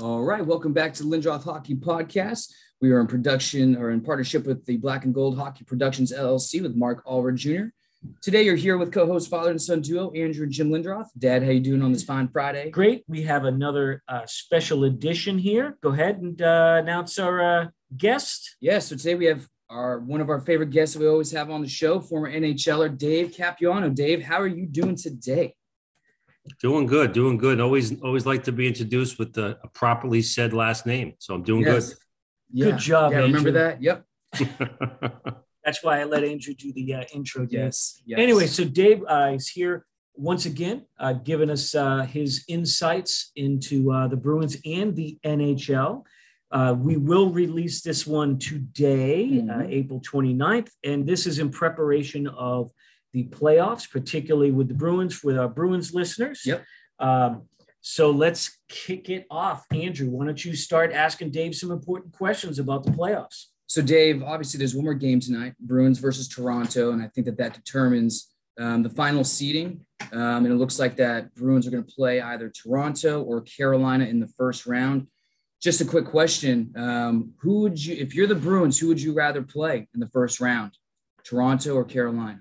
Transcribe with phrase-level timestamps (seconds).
[0.00, 2.52] All right, welcome back to the Lindroth Hockey Podcast.
[2.80, 6.62] We are in production or in partnership with the Black and Gold Hockey Productions LLC
[6.62, 7.70] with Mark Allred Jr.
[8.22, 11.08] Today, you're here with co-host father and son duo Andrew and Jim Lindroth.
[11.18, 12.70] Dad, how you doing on this fine Friday?
[12.70, 13.02] Great.
[13.08, 15.76] We have another uh, special edition here.
[15.82, 18.54] Go ahead and uh, announce our uh, guest.
[18.60, 21.50] Yeah, so today we have our one of our favorite guests that we always have
[21.50, 23.90] on the show, former NHLer Dave Capuano.
[23.90, 25.56] Dave, how are you doing today?
[26.60, 27.60] Doing good, doing good.
[27.60, 31.14] Always, always like to be introduced with the, a properly said last name.
[31.18, 31.88] So I'm doing yes.
[31.88, 31.98] good.
[32.52, 32.64] Yeah.
[32.66, 33.12] Good job.
[33.12, 33.82] Yeah, remember that?
[33.82, 34.04] Yep.
[35.64, 37.46] That's why I let Andrew do the uh, intro.
[37.50, 38.18] Yes, yes.
[38.18, 39.84] Anyway, so Dave uh, is here
[40.14, 46.02] once again, uh, giving us uh, his insights into uh, the Bruins and the NHL.
[46.50, 49.70] Uh, we will release this one today, mm-hmm.
[49.70, 52.70] April 29th, and this is in preparation of
[53.18, 56.42] the playoffs, particularly with the Bruins, with our Bruins listeners.
[56.44, 56.64] Yep.
[56.98, 57.42] Um,
[57.80, 59.64] so let's kick it off.
[59.72, 63.46] Andrew, why don't you start asking Dave some important questions about the playoffs?
[63.66, 66.92] So, Dave, obviously, there's one more game tonight Bruins versus Toronto.
[66.92, 69.84] And I think that that determines um, the final seeding.
[70.12, 74.04] Um, and it looks like that Bruins are going to play either Toronto or Carolina
[74.06, 75.06] in the first round.
[75.60, 76.72] Just a quick question.
[76.76, 80.08] Um, who would you, if you're the Bruins, who would you rather play in the
[80.08, 80.72] first round,
[81.24, 82.40] Toronto or Carolina?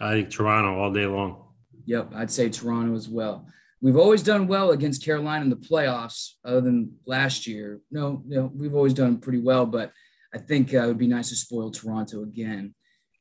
[0.00, 1.42] I think Toronto all day long.
[1.86, 3.46] Yep, I'd say Toronto as well.
[3.80, 7.80] We've always done well against Carolina in the playoffs, other than last year.
[7.90, 9.92] No, no, we've always done pretty well, but
[10.34, 12.74] I think uh, it would be nice to spoil Toronto again.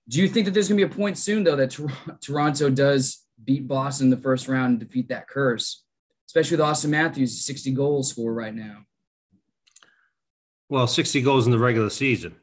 [0.08, 1.78] Do you think that there's going to be a point soon, though, that
[2.22, 5.84] Toronto does beat Boston in the first round and defeat that curse,
[6.28, 8.86] especially with Auston Matthews, 60 goals score right now?
[10.70, 12.36] Well, 60 goals in the regular season.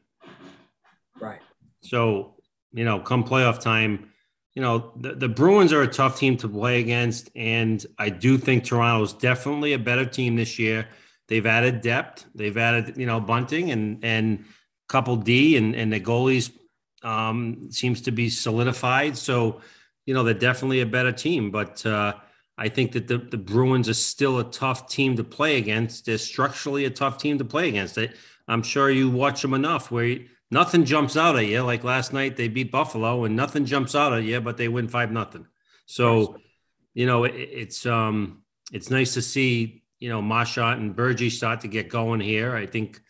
[1.19, 1.41] Right.
[1.81, 2.35] So,
[2.71, 4.12] you know, come playoff time,
[4.55, 7.29] you know, the, the Bruins are a tough team to play against.
[7.35, 10.87] And I do think Toronto is definitely a better team this year.
[11.27, 12.25] They've added depth.
[12.35, 14.45] They've added, you know, bunting and and
[14.87, 16.51] couple D and, and the goalies
[17.01, 19.17] um, seems to be solidified.
[19.17, 19.61] So,
[20.05, 21.49] you know, they're definitely a better team.
[21.49, 22.13] But uh,
[22.57, 26.05] I think that the, the Bruins are still a tough team to play against.
[26.05, 27.97] They're structurally a tough team to play against.
[27.97, 28.09] I,
[28.47, 30.19] I'm sure you watch them enough where
[30.53, 31.61] nothing jumps out at you.
[31.63, 34.87] Like last night, they beat Buffalo, and nothing jumps out at you, but they win
[34.87, 35.47] five nothing.
[35.85, 36.37] So,
[36.93, 41.61] you know, it, it's um, it's nice to see you know Marchand and Bergie start
[41.61, 42.55] to get going here.
[42.55, 43.01] I think,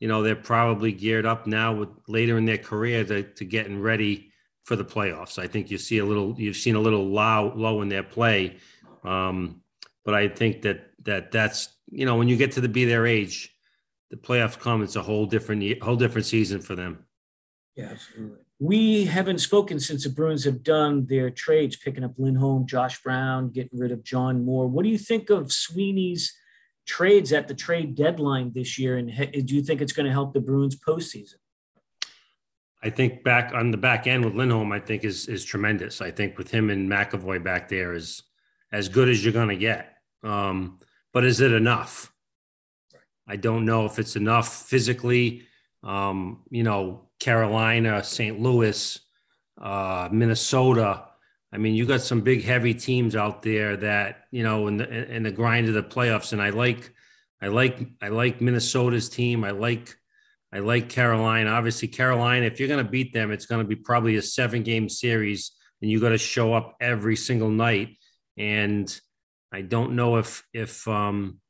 [0.00, 3.80] you know, they're probably geared up now with later in their career to, to getting
[3.80, 4.32] ready
[4.64, 5.38] for the playoffs.
[5.38, 8.56] I think you see a little, you've seen a little low low in their play,
[9.04, 9.60] um,
[10.04, 13.06] but I think that that that's you know when you get to the be their
[13.06, 13.55] age
[14.10, 17.04] the playoffs come, it's a whole different whole different season for them.
[17.74, 18.38] Yeah, absolutely.
[18.58, 23.50] We haven't spoken since the Bruins have done their trades, picking up Lindholm, Josh Brown,
[23.50, 24.66] getting rid of John Moore.
[24.66, 26.34] What do you think of Sweeney's
[26.86, 28.96] trades at the trade deadline this year?
[28.96, 29.08] And
[29.46, 31.34] do you think it's going to help the Bruins postseason?
[32.82, 36.00] I think back on the back end with Lindholm, I think is is tremendous.
[36.00, 38.22] I think with him and McAvoy back there is
[38.72, 39.96] as good as you're going to get.
[40.22, 40.78] Um,
[41.12, 42.12] but is it enough?
[43.28, 45.46] I don't know if it's enough physically.
[45.82, 48.40] Um, you know, Carolina, St.
[48.40, 48.98] Louis,
[49.60, 51.04] uh, Minnesota.
[51.52, 55.14] I mean, you got some big, heavy teams out there that you know in the
[55.14, 56.32] in the grind of the playoffs.
[56.32, 56.92] And I like,
[57.40, 59.44] I like, I like Minnesota's team.
[59.44, 59.96] I like,
[60.52, 61.50] I like Carolina.
[61.50, 62.46] Obviously, Carolina.
[62.46, 65.52] If you're going to beat them, it's going to be probably a seven game series,
[65.80, 67.96] and you got to show up every single night.
[68.36, 69.00] And
[69.52, 71.40] I don't know if if um,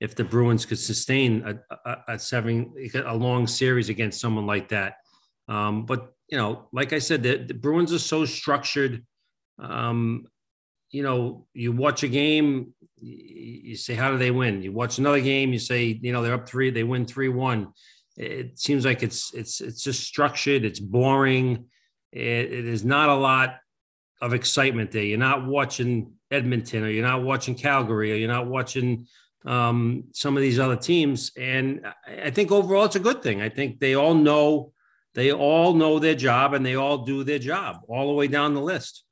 [0.00, 4.68] if the Bruins could sustain a, a, a seven a long series against someone like
[4.68, 4.94] that.
[5.48, 9.04] Um, but you know, like I said, the, the Bruins are so structured.
[9.58, 10.26] Um,
[10.90, 14.62] you know, you watch a game, you say, how do they win?
[14.62, 17.72] You watch another game, you say, you know, they're up three, they win three one.
[18.16, 20.64] It seems like it's it's it's just structured.
[20.64, 21.66] It's boring.
[22.12, 23.56] it, it is not a lot
[24.20, 25.04] of excitement there.
[25.04, 29.06] You're not watching Edmonton, or you're not watching Calgary, or you're not watching
[29.44, 31.32] um, some of these other teams.
[31.38, 33.40] And I think overall it's a good thing.
[33.40, 34.72] I think they all know
[35.14, 38.54] they all know their job and they all do their job all the way down
[38.54, 39.04] the list.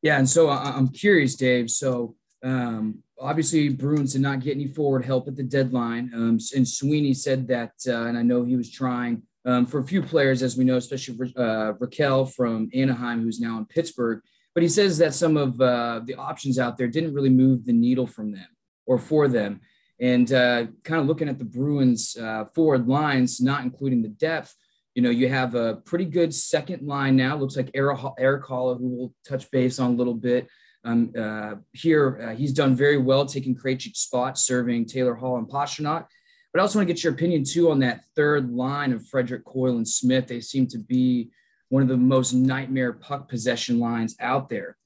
[0.00, 1.70] Yeah, and so I'm curious, Dave.
[1.70, 2.14] So
[2.44, 7.14] um, obviously Bruins did not get any forward help at the deadline, um, and Sweeney
[7.14, 10.56] said that, uh, and I know he was trying um, for a few players, as
[10.56, 14.22] we know, especially uh, Rakell from Anaheim, who's now in Pittsburgh.
[14.54, 17.72] But he says that some of uh, the options out there didn't really move the
[17.72, 18.46] needle from them
[18.90, 19.60] or for them.
[20.00, 24.52] And uh, kind of looking at the Bruins uh, forward lines, not including the depth,
[24.96, 27.36] you know, you have a pretty good second line now.
[27.36, 30.48] Looks like Erik Haula, who we'll touch base on a little bit.
[30.84, 35.46] Um, uh, here, uh, he's done very well taking Krejci's spot, serving Taylor Hall and
[35.46, 36.06] Pastrnak.
[36.52, 39.44] But I also want to get your opinion too on that third line of Frederic
[39.44, 40.26] Coyle and Smith.
[40.26, 41.30] They seem to be
[41.68, 44.76] one of the most nightmare puck possession lines out there.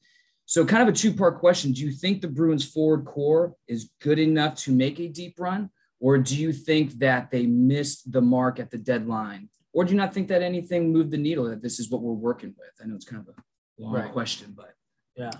[0.47, 1.73] So, kind of a two part question.
[1.73, 5.71] Do you think the Bruins forward core is good enough to make a deep run?
[6.01, 9.49] Or do you think that they missed the mark at the deadline?
[9.73, 12.13] Or do you not think that anything moved the needle, that this is what we're
[12.13, 12.71] working with?
[12.83, 14.13] I know it's kind of a long right.
[14.13, 14.75] question, but
[15.17, 15.31] yeah.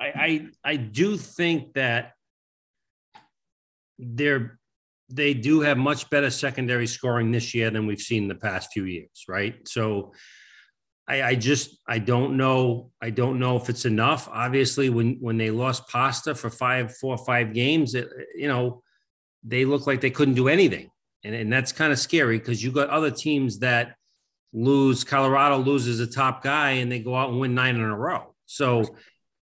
[0.00, 2.14] I, I I do think that
[3.98, 4.58] they're
[5.08, 8.72] they do have much better secondary scoring this year than we've seen in the past
[8.72, 9.66] few years, right?
[9.66, 10.12] So
[11.08, 14.28] I, I just I don't know I don't know if it's enough.
[14.30, 18.82] Obviously, when when they lost Pasta for five four five games, it, you know
[19.42, 20.90] they look like they couldn't do anything,
[21.24, 23.94] and and that's kind of scary because you got other teams that
[24.52, 25.02] lose.
[25.02, 28.34] Colorado loses a top guy and they go out and win nine in a row.
[28.44, 28.84] So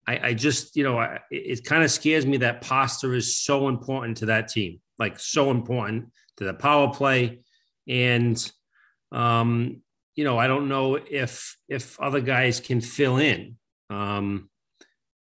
[0.05, 3.69] I, I just you know I, it kind of scares me that Pasta is so
[3.69, 7.39] important to that team, like so important to the power play,
[7.87, 8.51] and
[9.13, 9.82] um,
[10.15, 13.57] you know, I don't know if if other guys can fill in.
[13.89, 14.49] Um,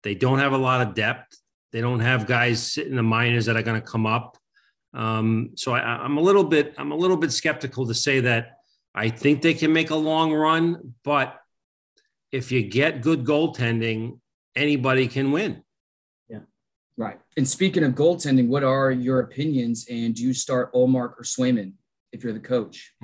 [0.02, 1.36] they don't have a lot of depth.
[1.72, 4.38] They don't have guys sitting in the minors that are going to come up.
[4.94, 8.58] Um, so I, I'm a little bit I'm a little bit skeptical to say that
[8.94, 11.38] I think they can make a long run, but
[12.32, 14.20] if you get good goaltending,
[14.54, 15.62] anybody can win.
[16.28, 16.40] Yeah,
[16.96, 17.18] right.
[17.36, 19.86] And speaking of goaltending, what are your opinions?
[19.90, 21.74] And do you start Ullmark or Swayman
[22.12, 22.94] if you're the coach?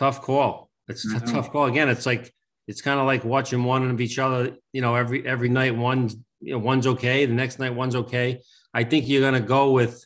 [0.00, 0.70] Tough call.
[0.88, 1.66] It's a tough call.
[1.66, 2.32] Again, it's like
[2.66, 4.56] it's kind of like watching one of each other.
[4.72, 6.08] You know, every every night one
[6.40, 8.40] you know one's okay, the next night one's okay.
[8.72, 10.04] I think you're gonna go with.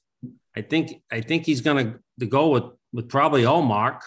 [0.56, 4.00] I think I think he's gonna to go with with probably Ullmark,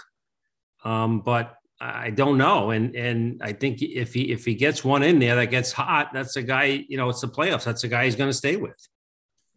[0.83, 2.71] um, but I don't know.
[2.71, 6.11] And and I think if he if he gets one in there that gets hot,
[6.13, 6.85] that's a guy.
[6.89, 7.63] You know, it's the playoffs.
[7.63, 8.77] That's a guy he's going to stay with.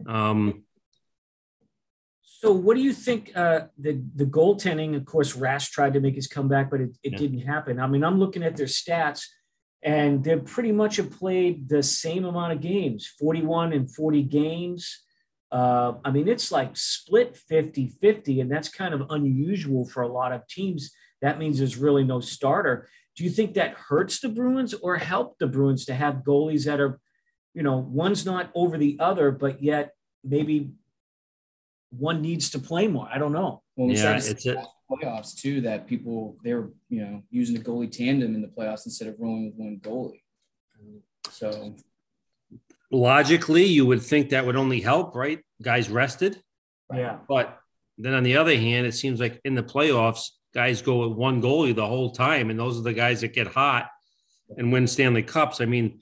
[0.06, 0.64] Um,
[2.40, 3.32] so, what do you think?
[3.36, 7.12] Uh, the the goaltending, of course, Rask tried to make his comeback, but it, it
[7.12, 7.18] yeah.
[7.18, 7.78] didn't happen.
[7.78, 9.26] I mean, I'm looking at their stats,
[9.82, 15.02] and they pretty much have played the same amount of games 41 and 40 games.
[15.52, 20.08] Uh, I mean, it's like split 50 50, and that's kind of unusual for a
[20.08, 20.92] lot of teams.
[21.20, 22.88] That means there's really no starter.
[23.16, 26.80] Do you think that hurts the Bruins or help the Bruins to have goalies that
[26.80, 27.00] are,
[27.52, 29.90] you know, one's not over the other, but yet
[30.24, 30.70] maybe
[31.90, 33.08] one needs to play more.
[33.12, 33.62] I don't know.
[33.76, 37.90] Well, we yeah, it's a, playoffs too that people they're you know using a goalie
[37.90, 40.22] tandem in the playoffs instead of rolling with one goalie.
[41.30, 41.76] So
[42.90, 45.40] logically, you would think that would only help, right?
[45.62, 46.42] Guys rested.
[46.92, 47.18] Yeah.
[47.28, 47.58] But
[47.98, 51.40] then on the other hand, it seems like in the playoffs, guys go with one
[51.40, 53.88] goalie the whole time, and those are the guys that get hot
[54.56, 55.60] and win Stanley Cups.
[55.60, 56.00] I mean,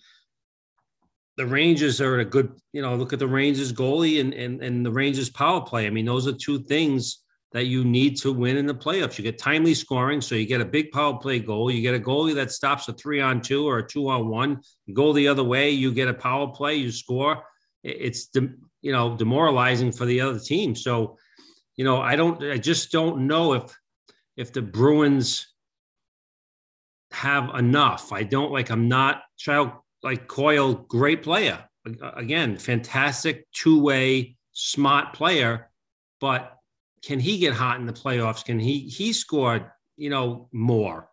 [1.38, 4.84] the Rangers are a good, you know, look at the Rangers goalie and, and, and
[4.84, 5.86] the Rangers power play.
[5.86, 9.16] I mean, those are two things that you need to win in the playoffs.
[9.16, 11.70] You get timely scoring, so you get a big power play goal.
[11.70, 14.60] You get a goalie that stops a three on two or a two on one.
[14.86, 17.44] You go the other way, you get a power play, you score.
[17.84, 20.74] It's you know demoralizing for the other team.
[20.74, 21.16] So,
[21.76, 23.78] you know, I don't, I just don't know if
[24.36, 25.46] if the Bruins
[27.12, 28.12] have enough.
[28.12, 28.70] I don't like.
[28.70, 29.70] I'm not child
[30.02, 31.64] like Coyle, great player.
[32.14, 35.70] Again, fantastic two way, smart player.
[36.20, 36.56] But
[37.04, 38.44] can he get hot in the playoffs?
[38.44, 41.08] Can he he scored you know more?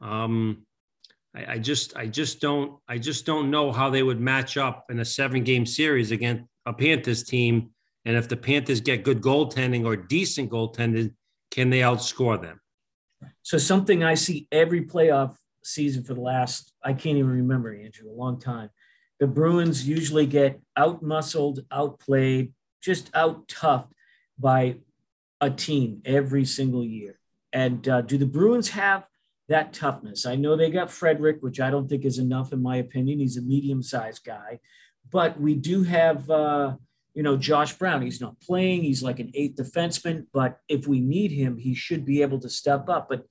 [0.00, 0.66] Um,
[1.34, 4.86] I, I just I just don't I just don't know how they would match up
[4.90, 7.70] in a seven game series against a Panthers team.
[8.04, 11.14] And if the Panthers get good goaltending or decent goaltending,
[11.50, 12.60] can they outscore them?
[13.42, 18.10] So something I see every playoff season for the last, I can't even remember, Andrew,
[18.10, 18.70] a long time.
[19.18, 22.52] The Bruins usually get out muscled, outplayed,
[22.82, 23.92] just out toughed
[24.38, 24.76] by
[25.40, 27.18] a team every single year.
[27.52, 29.04] And uh, do the Bruins have
[29.48, 30.26] that toughness?
[30.26, 33.20] I know they got Frederic, which I don't think is enough, in my opinion.
[33.20, 34.60] He's a medium sized guy.
[35.10, 36.76] But we do have, uh,
[37.14, 38.02] you know, Josh Brown.
[38.02, 38.82] He's not playing.
[38.82, 40.26] He's like an eighth defenseman.
[40.32, 43.08] But if we need him, he should be able to step up.
[43.08, 43.26] But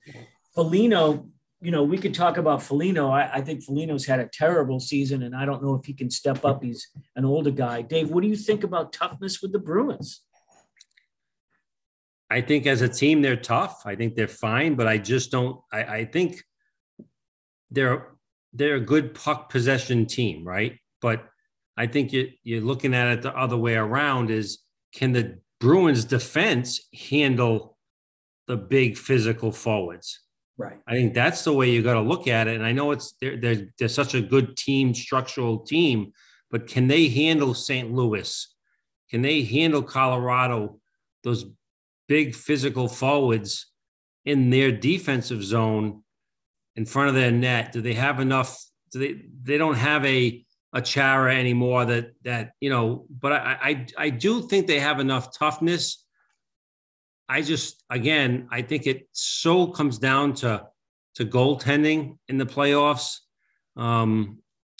[0.54, 1.28] Foligno
[1.64, 3.10] you know, we could talk about Foligno.
[3.10, 6.10] I, I, think Foligno's had a terrible season, and I don't know if he can
[6.10, 6.62] step up.
[6.62, 7.80] He's an older guy.
[7.80, 10.20] Dave, what do you think about toughness with the Bruins?
[12.28, 13.80] I think as a team, they're tough.
[13.86, 15.58] I think they're fine, but I just don't.
[15.72, 16.42] I, I think
[17.70, 18.08] they're
[18.52, 20.78] they're a good puck possession team, right?
[21.00, 21.26] But
[21.78, 24.58] I think you, you're looking at it the other way around: is
[24.94, 27.78] can the Bruins defense handle
[28.48, 30.23] the big physical forwards?
[30.56, 30.78] Right.
[30.86, 32.56] I think that's the way you got to look at it.
[32.56, 36.12] And I know it's they're, they're, they're such a good team, structural team,
[36.50, 37.92] but can they handle St.
[37.92, 38.54] Louis?
[39.10, 40.78] Can they handle Colorado?
[41.24, 41.46] Those
[42.06, 43.66] big physical forwards
[44.24, 46.02] in their defensive zone
[46.76, 47.72] in front of their net?
[47.72, 48.56] Do they have enough?
[48.92, 53.58] Do they they don't have a a Chara anymore that that you know, but I
[53.62, 56.03] I, I do think they have enough toughness.
[57.28, 60.66] I just again I think it so comes down to
[61.16, 63.18] to goaltending in the playoffs.
[63.76, 64.38] Um,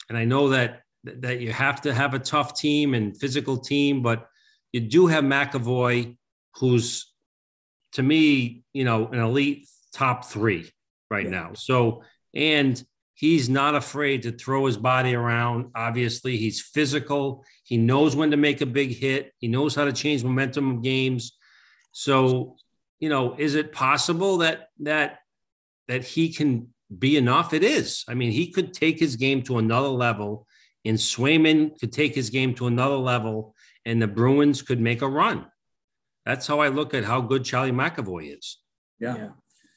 [0.08, 4.02] and I know that that you have to have a tough team and physical team,
[4.02, 4.26] but
[4.72, 6.16] you do have McAvoy,
[6.56, 7.12] who's
[7.92, 10.70] to me, you know, an elite top three
[11.10, 11.30] right yeah.
[11.30, 11.52] now.
[11.54, 12.02] So,
[12.34, 12.82] and
[13.14, 15.70] he's not afraid to throw his body around.
[15.76, 17.44] Obviously, he's physical.
[17.62, 19.32] He knows when to make a big hit.
[19.38, 21.36] He knows how to change momentum of games.
[21.94, 22.56] So,
[22.98, 25.20] you know, is it possible that that
[25.86, 27.54] that he can be enough?
[27.54, 28.04] It is.
[28.08, 30.46] I mean, he could take his game to another level,
[30.84, 33.54] and Swayman could take his game to another level,
[33.86, 35.46] and the Bruins could make a run.
[36.26, 38.58] That's how I look at how good Charlie McAvoy is.
[38.98, 39.16] Yeah.
[39.16, 39.28] yeah.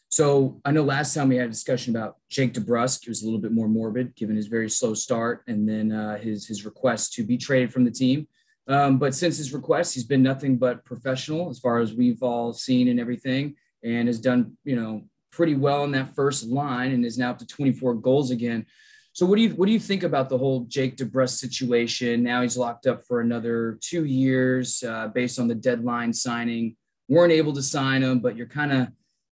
[0.09, 3.03] So I know last time we had a discussion about Jake DeBrusk.
[3.03, 6.17] It was a little bit more morbid given his very slow start and then uh,
[6.17, 8.27] his his request to be traded from the team.
[8.67, 12.53] Um, but since his request, he's been nothing but professional as far as we've all
[12.53, 17.05] seen and everything, and has done you know pretty well in that first line and
[17.05, 18.65] is now up to 24 goals again.
[19.13, 22.23] So what do you what do you think about the whole Jake DeBrusk situation?
[22.23, 26.75] Now he's locked up for another two years uh, based on the deadline signing.
[27.07, 28.87] weren't able to sign him, but you're kind of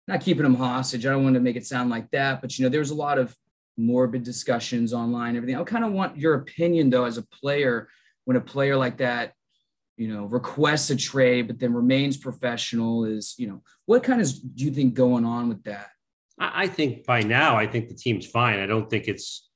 [0.08, 1.06] not keeping him hostage.
[1.06, 2.96] I don't want to make it sound like that, but you know, there was a
[2.96, 3.36] lot of
[3.78, 5.60] morbid discussions online, everything.
[5.60, 7.88] I kind of want your opinion though, as a player,
[8.26, 9.34] when a player like that,
[9.98, 13.06] you know, requests a trade, but then remains professional.
[13.06, 15.88] Is you know, what kind of do you think going on with that?
[16.38, 18.60] I think by now, I think the team's fine.
[18.60, 19.50] I don't think it's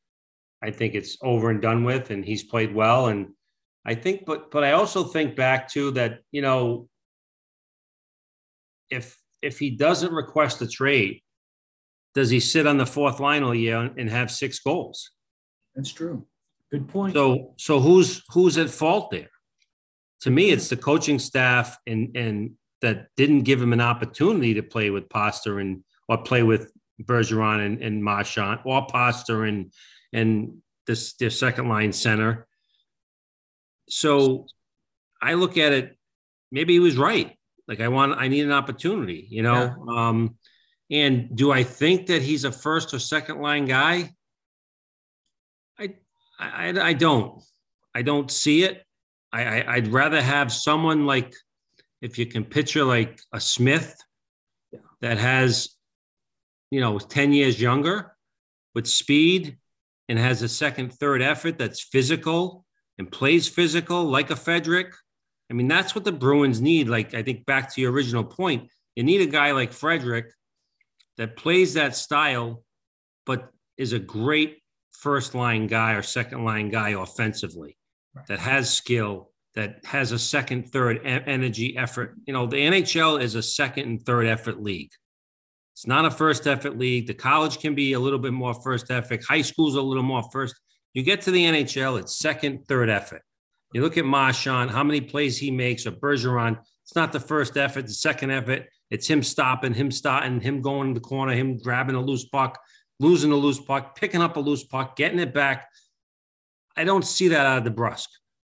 [0.61, 3.07] I think it's over and done with, and he's played well.
[3.07, 3.29] And
[3.85, 6.19] I think, but but I also think back to that.
[6.31, 6.87] You know,
[8.89, 11.21] if if he doesn't request a trade,
[12.13, 15.11] does he sit on the fourth line all year and have six goals?
[15.75, 16.25] That's true.
[16.71, 17.13] Good point.
[17.13, 19.29] So so who's who's at fault there?
[20.21, 24.63] To me, it's the coaching staff and and that didn't give him an opportunity to
[24.63, 26.71] play with Pasta and or play with
[27.01, 29.73] Bergeron and, and Marchand or Pasta and
[30.13, 32.47] and this their second line center.
[33.89, 34.45] So
[35.21, 35.97] I look at it,
[36.51, 37.35] maybe he was right.
[37.67, 39.75] Like I want, I need an opportunity, you know.
[39.87, 40.07] Yeah.
[40.07, 40.35] Um,
[40.91, 44.11] and do I think that he's a first or second line guy?
[46.39, 47.41] I, I, don't.
[47.93, 48.83] I don't see it.
[49.31, 51.35] I, I I'd rather have someone like,
[52.01, 53.95] if you can picture like a Smith,
[54.71, 54.79] yeah.
[55.01, 55.75] that has,
[56.71, 58.15] you know, ten years younger,
[58.75, 59.57] with speed
[60.07, 62.65] and has a second, third effort that's physical
[62.97, 64.93] and plays physical like a Frederic.
[65.51, 66.87] I mean, that's what the Bruins need.
[66.87, 70.31] Like, I think back to your original point, you need a guy like Frederic
[71.17, 72.63] that plays that style,
[73.25, 74.61] but is a great
[74.99, 77.77] first line guy or second line guy offensively
[78.13, 78.27] right.
[78.27, 82.15] that has skill, that has a second, third energy effort.
[82.25, 84.91] You know, the NHL is a second and third effort league.
[85.73, 87.07] It's not a first effort league.
[87.07, 89.23] The college can be a little bit more first effort.
[89.23, 90.55] High school's a little more first.
[90.93, 93.21] You get to the NHL, it's second, third effort.
[93.73, 96.57] You look at Marchand, how many plays he makes, or Bergeron.
[96.83, 98.65] It's not the first effort, the second effort.
[98.89, 102.59] It's him stopping, him starting, him going to the corner, him grabbing a loose puck,
[102.99, 105.69] losing a loose puck, picking up a loose puck, getting it back.
[106.75, 108.07] I don't see that out of DeBrusk.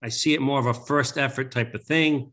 [0.03, 2.33] I see it more of a first effort type of thing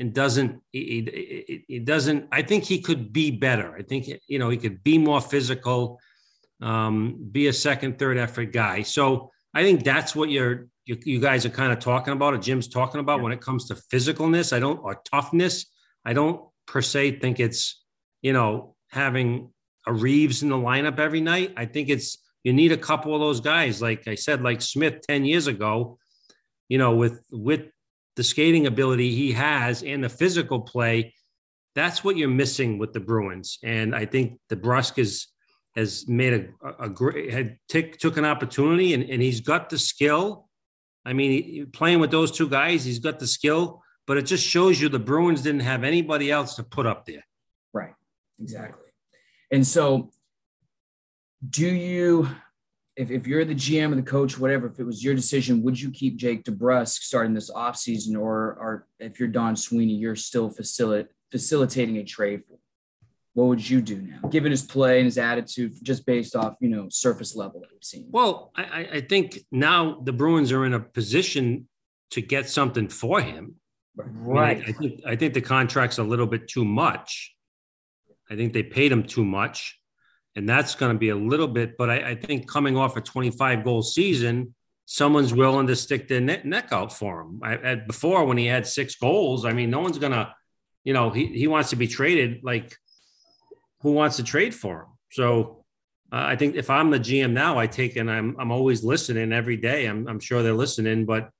[0.00, 4.48] and doesn't he, he, doesn't i think he could be better i think you know
[4.48, 6.00] he could be more physical
[6.62, 11.20] um, be a second third effort guy so i think that's what you're you, you
[11.20, 13.24] guys are kind of talking about or jim's talking about yeah.
[13.24, 15.66] when it comes to physicalness i don't or toughness
[16.04, 17.84] i don't per se think it's
[18.22, 19.50] you know having
[19.86, 23.20] a Reaves in the lineup every night i think it's you need a couple of
[23.20, 25.98] those guys like i said like smith 10 years ago
[26.68, 27.70] you know with with
[28.20, 31.14] the skating ability he has and the physical play,
[31.74, 33.58] that's what you're missing with the Bruins.
[33.62, 35.28] And I think DeBrusk is
[35.74, 39.78] has made a, a, great had take, took an opportunity and, and he's got the
[39.78, 40.48] skill.
[41.06, 44.80] I mean, playing with those two guys, he's got the skill, but it just shows
[44.80, 47.24] you the Bruins didn't have anybody else to put up there.
[47.72, 47.94] Right.
[48.40, 48.89] Exactly.
[49.50, 50.10] And so
[51.48, 52.28] do you
[52.96, 55.80] if, if you're the GM or the coach, whatever, if it was your decision, would
[55.80, 58.14] you keep Jake DeBrusk starting this offseason?
[58.14, 62.58] Or, or if you're Don Sweeney, you're still facilitate, facilitating a trade for?
[63.34, 66.68] what would you do now, given his play and his attitude, just based off you
[66.68, 68.06] know surface level that we've seen?
[68.10, 71.68] Well, I, I think now the Bruins are in a position
[72.10, 73.54] to get something for him.
[73.96, 74.56] Right.
[74.56, 77.34] I, mean, I think I think the contract's a little bit too much.
[78.30, 79.78] I think they paid him too much,
[80.36, 81.76] and that's going to be a little bit.
[81.76, 84.54] But I, I, think coming off a 25 goal season,
[84.86, 87.40] someone's willing to stick their neck, neck out for him.
[87.42, 90.32] I, before, when he had six goals, I mean, no one's going to,
[90.84, 92.44] you know, he he wants to be traded.
[92.44, 92.76] Like,
[93.80, 94.88] who wants to trade for him?
[95.10, 95.56] So.
[96.12, 99.32] Uh, I think if I'm the GM now, I take and I'm I'm always listening
[99.32, 99.86] every day.
[99.86, 101.30] I'm I'm sure they're listening, but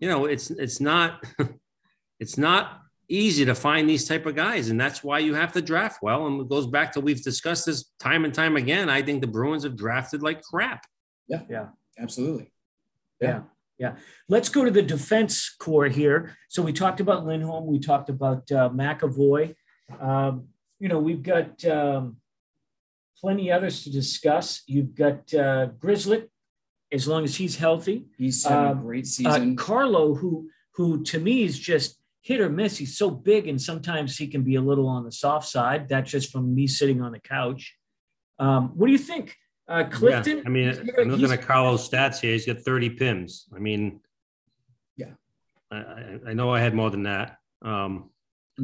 [0.00, 1.20] you know, it's it's not
[2.20, 2.80] it's not
[3.10, 6.26] easy to find these type of guys and that's why you have to draft well
[6.26, 9.26] and it goes back to we've discussed this time and time again i think the
[9.26, 10.86] bruins have drafted like crap.
[11.28, 11.42] Yeah.
[11.48, 11.66] Yeah.
[11.98, 12.52] Absolutely.
[13.20, 13.28] Yeah.
[13.28, 13.42] Yeah,
[13.78, 13.96] yeah.
[14.28, 16.36] let's go to the defense core here.
[16.48, 19.54] So we talked about lindholm we talked about uh, mcavoy.
[20.00, 20.48] Um,
[20.78, 22.16] you know we've got um,
[23.20, 24.62] plenty others to discuss.
[24.66, 26.28] You've got uh, grizzly
[26.92, 28.06] as long as he's healthy.
[28.16, 29.52] He's having um, a great season.
[29.52, 32.76] Uh, carlo who who to me is just hit or miss.
[32.76, 35.88] He's so big, and sometimes he can be a little on the soft side.
[35.88, 37.76] That's just from me sitting on the couch.
[38.38, 39.36] Um, what do you think,
[39.68, 40.38] uh, Clifton?
[40.38, 42.32] Yeah, I mean, I'm looking at Carlo's stats here.
[42.32, 43.44] He's got 30 pims.
[43.54, 44.00] I mean,
[44.96, 45.12] yeah,
[45.70, 47.36] I, I know I had more than that.
[47.62, 48.10] Um,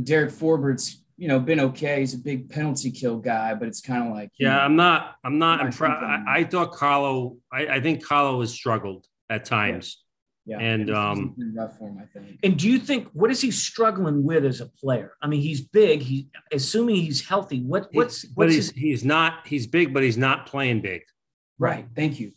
[0.02, 2.00] Derek Forbort's, you know, been okay.
[2.00, 5.16] He's a big penalty kill guy, but it's kind of like, yeah, know, I'm not,
[5.25, 6.02] I'm not impressed.
[6.02, 10.02] I, I, thought Carlo, I, I think Carlo has struggled at times.
[10.47, 12.38] Yeah, and um, rough for him, I think.
[12.45, 15.15] And do you think what is he struggling with as a player?
[15.21, 16.03] I mean, he's big.
[16.03, 17.62] He assuming he's healthy.
[17.62, 18.76] What what's he, what's he's, his...
[18.76, 21.03] he's not he's big, but he's not playing big.
[21.59, 21.87] Right.
[21.97, 22.31] Thank you.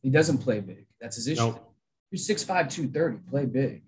[0.00, 0.86] He doesn't play big.
[1.00, 1.40] That's his issue.
[1.40, 1.74] Nope.
[2.12, 3.82] He's 6'5", 230, play big,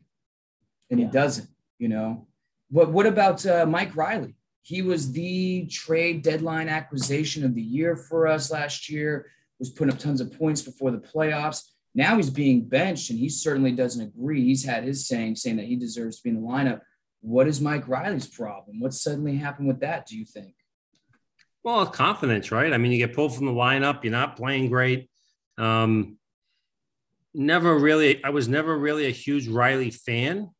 [0.90, 1.06] and yeah.
[1.06, 1.48] he doesn't.
[1.78, 2.26] You know.
[2.72, 4.34] But what about uh, Mike Reilly?
[4.62, 9.30] He was the trade deadline acquisition of the year for us last year.
[9.60, 11.62] Was putting up tons of points before the playoffs
[11.94, 14.44] now he's being benched, and he certainly doesn't agree.
[14.44, 16.80] He's had his saying saying that he deserves to be in the lineup.
[17.20, 18.80] What is Mike Reilly's problem?
[18.80, 20.06] What suddenly happened with that?
[20.06, 20.54] Do you think?
[21.64, 22.72] Well, confidence, right?
[22.72, 24.04] I mean, you get pulled from the lineup.
[24.04, 25.10] You're not playing great.
[25.58, 26.18] Um,
[27.34, 28.22] never really.
[28.22, 30.50] I was never really a huge Reilly fan.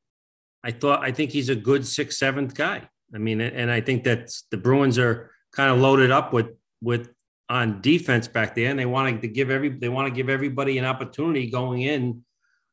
[0.65, 2.89] I thought I think he's a good sixth, seventh guy.
[3.15, 6.49] I mean, and I think that the Bruins are kind of loaded up with
[6.83, 7.11] with
[7.49, 10.79] on defense back there, and they wanted to give every they want to give everybody
[10.79, 12.23] an opportunity going in,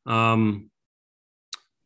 [0.04, 0.70] um,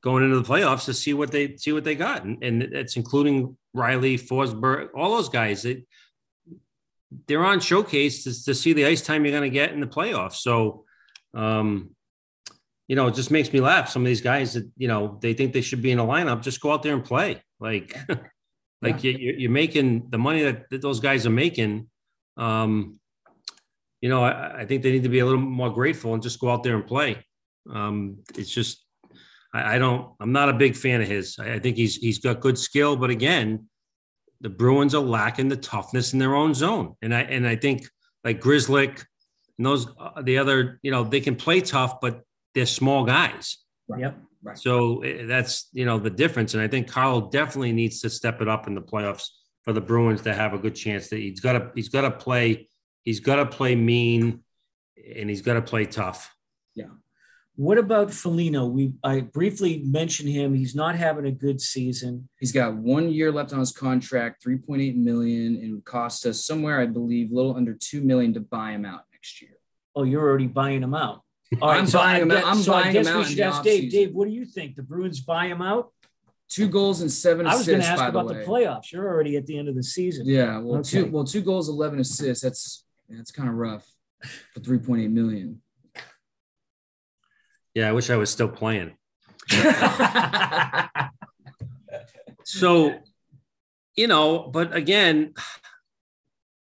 [0.02, 2.96] going into the playoffs to see what they see what they got, and, and it's
[2.96, 5.64] including Riley Forsberg, all those guys.
[5.64, 5.86] It,
[7.26, 9.86] they're on showcase to, to see the ice time you're going to get in the
[9.86, 10.36] playoffs.
[10.36, 10.84] So,
[11.34, 11.90] um,
[12.86, 13.88] you know, it just makes me laugh.
[13.88, 16.42] Some of these guys that you know they think they should be in a lineup,
[16.42, 17.42] just go out there and play.
[17.60, 17.96] Like,
[18.82, 19.12] like yeah.
[19.12, 21.89] you, you're making the money that, that those guys are making
[22.40, 22.98] um,
[24.00, 26.40] you know, I, I, think they need to be a little more grateful and just
[26.40, 27.22] go out there and play.
[27.70, 28.86] Um, it's just,
[29.52, 31.38] I, I, don't, I'm not a big fan of his.
[31.38, 33.68] I, I, think he's he's got good skill, but again,
[34.40, 37.86] the Bruins are lacking the toughness in their own zone, and I and I think
[38.24, 39.04] like Grzelcyk
[39.58, 42.22] and those uh, the other, you know, they can play tough, but
[42.54, 43.58] they're small guys.
[43.86, 44.00] Right.
[44.00, 44.18] Yep.
[44.42, 44.58] Right.
[44.58, 48.40] So eh, that's you know the difference, and I think Carl definitely needs to step
[48.40, 49.28] it up in the playoffs
[49.62, 51.08] for the Bruins to have a good chance.
[51.08, 52.68] That he's got to he's got to play
[53.04, 54.40] he's got to play mean
[55.16, 56.34] and he's got to play tough.
[56.74, 56.86] Yeah.
[57.56, 58.66] What about Foligno?
[58.66, 60.54] We I briefly mentioned him.
[60.54, 62.28] He's not having a good season.
[62.38, 66.46] He's got one year left on his contract, 3.8 million, and it would cost us
[66.46, 69.58] somewhere, I believe, a little under two million to buy him out next year.
[69.94, 71.22] Oh, you're already buying him out.
[71.60, 72.44] All right, I'm so buying him out.
[72.44, 73.18] I'm so buying I guess him out.
[73.18, 73.90] We should ask Dave.
[73.90, 74.76] Dave, what do you think?
[74.76, 75.92] The Bruins buy him out?
[76.50, 77.68] Two goals and seven assists.
[77.68, 78.92] I was going to ask about the, the, playoffs.
[78.92, 80.26] You're already at the end of the season.
[80.26, 80.90] Yeah, well, okay.
[80.90, 82.42] two well two goals, eleven assists.
[82.42, 83.86] That's that's kind of rough
[84.52, 85.62] for three point eight million.
[87.74, 88.96] Yeah, I wish I was still playing.
[92.44, 92.94] so,
[93.94, 95.34] you know, but again,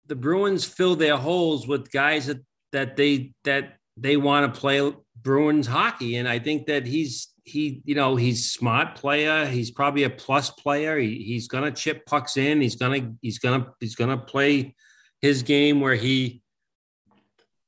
[0.06, 2.40] the Bruins fill their holes with guys that
[2.70, 7.82] that they that they want to play Bruins hockey, and I think that he's he,
[7.84, 9.46] you know, he's smart player.
[9.46, 10.98] He's probably a plus player.
[10.98, 12.60] He, he's gonna chip pucks in.
[12.60, 14.74] He's gonna he's gonna he's gonna play
[15.20, 16.42] his game where he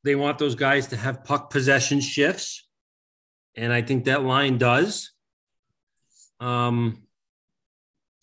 [0.05, 2.69] they want those guys to have puck possession shifts,
[3.57, 5.11] and I think that line does.
[6.41, 7.03] Um,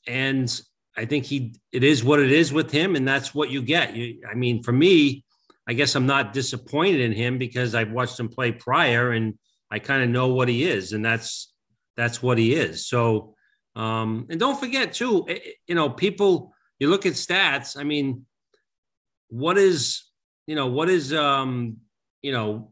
[0.08, 0.62] and
[0.96, 3.96] I think he it is what it is with him, and that's what you get.
[3.96, 5.26] You, I mean, for me,
[5.68, 9.38] I guess I'm not disappointed in him because I've watched him play prior and
[9.72, 11.54] I kind of know what he is, and that's
[11.96, 12.88] that's what he is.
[12.88, 13.36] So,
[13.76, 16.54] um, and don't forget too, eh, eh, you know, people.
[16.80, 17.78] You look at stats.
[17.80, 18.26] I mean,
[19.30, 20.04] what is
[20.48, 21.78] you know what is um
[22.22, 22.72] you know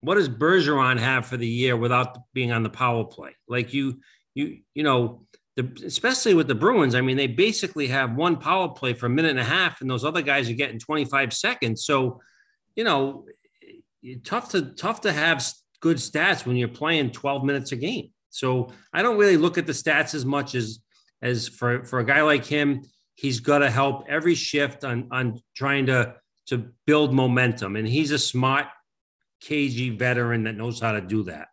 [0.00, 3.34] what does Bergeron have for the year without being on the power play?
[3.48, 4.00] Like you
[4.34, 8.68] you you know the, especially with the Bruins, I mean, they basically have one power
[8.68, 11.84] play for a minute and a half, and those other guys are getting 25 seconds.
[11.84, 12.20] So,
[12.74, 13.24] you know,
[14.22, 15.42] tough to tough to have
[15.80, 18.10] good stats when you're playing 12 minutes a game.
[18.30, 20.80] So I don't really look at the stats as much as
[21.22, 22.82] as for for a guy like him.
[23.14, 26.16] He's got to help every shift on on trying to
[26.48, 28.66] to build momentum, and he's a smart,
[29.40, 31.48] cagey veteran that knows how to do that.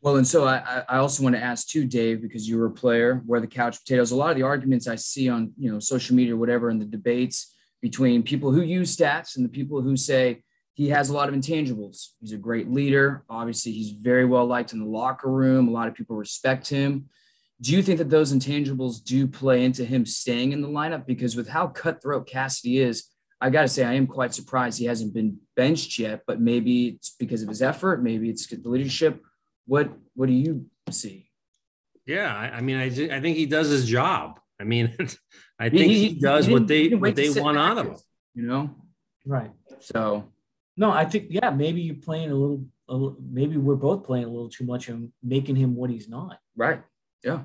[0.00, 2.70] Well, and so I, I also want to ask too, Dave, because you were a
[2.70, 4.10] player, where the couch potatoes.
[4.10, 6.78] A lot of the arguments I see on you know social media, or whatever, in
[6.78, 10.42] the debates between people who use stats and the people who say
[10.74, 12.08] he has a lot of intangibles.
[12.20, 13.24] He's a great leader.
[13.28, 15.68] Obviously, he's very well liked in the locker room.
[15.68, 17.08] A lot of people respect him.
[17.60, 21.06] Do you think that those intangibles do play into him staying in the lineup?
[21.06, 23.04] Because with how cutthroat Cassidy is,
[23.40, 26.22] I got to say, I am quite surprised he hasn't been benched yet.
[26.26, 28.02] But maybe it's because of his effort.
[28.02, 29.20] Maybe it's the leadership
[29.66, 31.30] what what do you see?
[32.06, 34.40] Yeah, I, I mean, I I think he does his job.
[34.60, 34.94] I mean,
[35.58, 37.96] I think he, he does he what they what they want out of him.
[38.34, 38.70] You know,
[39.26, 39.50] right?
[39.80, 40.31] So,
[40.76, 43.16] no, I think yeah, maybe you're playing a little, a little.
[43.20, 46.38] Maybe we're both playing a little too much and making him what he's not.
[46.56, 46.82] Right.
[47.24, 47.40] Yeah.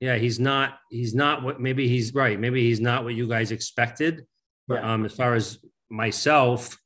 [0.00, 0.78] Yeah, he's not.
[0.90, 1.60] He's not what.
[1.60, 2.38] Maybe he's right.
[2.38, 4.26] Maybe he's not what you guys expected.
[4.68, 4.92] Yeah.
[4.92, 6.76] Um, as far as myself,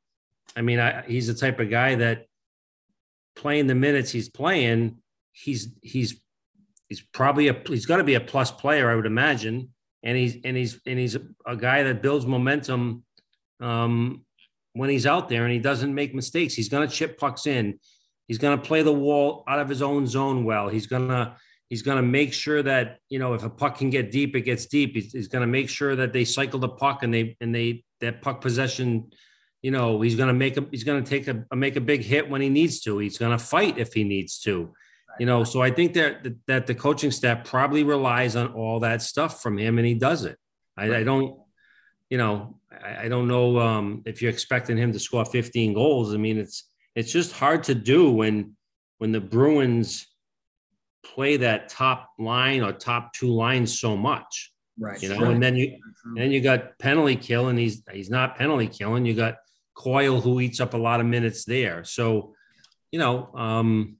[0.54, 2.26] I mean, I, he's the type of guy that
[3.34, 4.98] playing the minutes he's playing,
[5.32, 6.20] he's he's
[6.88, 9.70] he's probably a he's got to be a plus player, I would imagine.
[10.02, 13.04] And he's and he's and he's a guy that builds momentum
[13.60, 14.24] um,
[14.72, 16.54] when he's out there and he doesn't make mistakes.
[16.54, 17.78] He's going to chip pucks in.
[18.28, 20.68] He's going to play the wall out of his own zone well.
[20.68, 21.36] He's going to
[21.68, 24.42] he's going to make sure that you know if a puck can get deep, it
[24.42, 24.94] gets deep.
[24.94, 27.84] He's, he's going to make sure that they cycle the puck and they and they
[28.00, 29.10] that puck possession
[29.62, 32.02] you know he's going to make a he's going to take a make a big
[32.02, 34.72] hit when he needs to he's going to fight if he needs to
[35.18, 39.02] you know so i think that that the coaching staff probably relies on all that
[39.02, 40.38] stuff from him and he does it
[40.76, 41.38] i, I don't
[42.10, 46.14] you know I, I don't know um, if you're expecting him to score 15 goals.
[46.14, 48.56] I mean it's it's just hard to do when
[48.98, 50.06] when the bruins
[51.02, 55.02] play that top line or top two lines so much right.
[55.02, 58.36] you know and then you and then you got penalty kill and he's he's not
[58.36, 59.06] penalty killing.
[59.06, 59.36] You got
[59.74, 61.84] Coyle, who eats up a lot of minutes there.
[61.84, 62.34] So,
[62.92, 63.96] you know, um,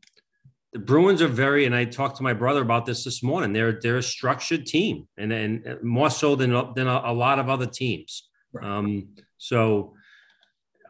[0.72, 3.52] the Bruins are very, and I talked to my brother about this this morning.
[3.52, 7.48] They're they're a structured team, and and more so than than a, a lot of
[7.48, 8.28] other teams.
[8.52, 8.64] Right.
[8.64, 9.94] Um, so,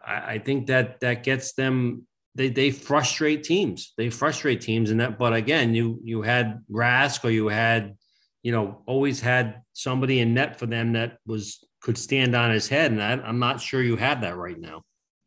[0.04, 2.06] I, I think that that gets them.
[2.34, 3.94] They they frustrate teams.
[3.96, 5.18] They frustrate teams, and that.
[5.18, 7.96] But again, you you had Rask, or you had,
[8.42, 12.68] you know, always had somebody in net for them that was could stand on his
[12.68, 12.92] head.
[12.92, 14.82] And I, I'm not sure you have that right now.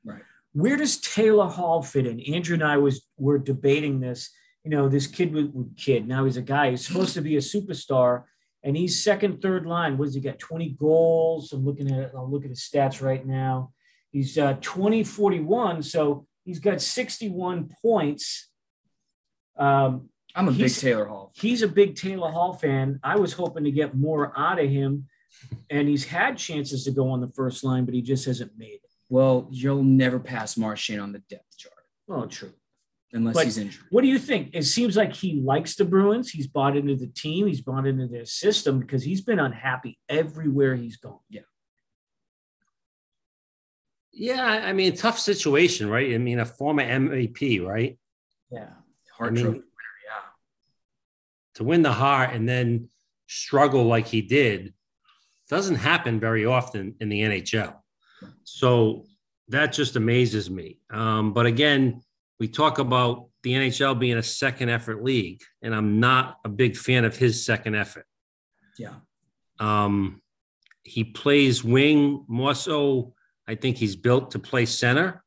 [0.06, 0.22] Right.
[0.54, 2.20] Where does Taylor Hall fit in?
[2.20, 4.30] Andrew and I was were debating this.
[4.64, 6.08] You know, this kid was kid.
[6.08, 6.72] Now he's a guy.
[6.72, 8.24] He's supposed to be a superstar,
[8.64, 9.98] and he's second, third line.
[9.98, 10.40] What does he got?
[10.40, 11.52] 20 goals.
[11.52, 13.74] I'm looking at I'll look at his stats right now.
[14.12, 15.84] He's uh, 20, 41.
[15.84, 18.50] So he's got 61 points.
[19.58, 21.32] Um, I'm a big Taylor Hall.
[21.36, 23.00] He's a big Taylor Hall fan.
[23.04, 25.08] I was hoping to get more out of him
[25.70, 28.76] and he's had chances to go on the first line, but he just hasn't made
[28.76, 28.90] it.
[29.10, 31.74] Well, you'll never pass Marchand on the depth chart.
[32.10, 32.54] Oh, true.
[33.14, 33.86] Unless but he's injured.
[33.92, 34.50] What do you think?
[34.54, 36.32] It seems like he likes the Bruins.
[36.32, 37.46] He's bought into the team.
[37.46, 41.20] He's bought into their system because he's been unhappy everywhere he's gone.
[41.30, 41.42] Yeah.
[44.12, 46.14] Yeah, I mean, tough situation, right?
[46.14, 47.98] I mean, a former MVP, right?
[48.52, 48.70] Yeah,
[49.18, 50.22] hard I mean, winner, yeah.
[51.56, 52.90] To win the Hart and then
[53.28, 54.74] struggle like he did,
[55.50, 57.76] doesn't happen very often in the NHL.
[58.44, 59.06] So
[59.48, 60.80] that just amazes me.
[60.92, 62.02] Um, but again,
[62.40, 66.76] we talk about the NHL being a second effort league, and I'm not a big
[66.78, 68.06] fan of his second effort.
[68.78, 68.96] Yeah.
[69.60, 70.22] Um,
[70.84, 73.14] he plays wing more so.
[73.48, 75.24] I think he's built to play center.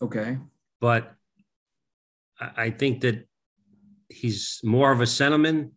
[0.00, 0.38] Okay.
[0.80, 1.12] But
[2.40, 3.26] I think that
[4.08, 5.70] he's more of a centerman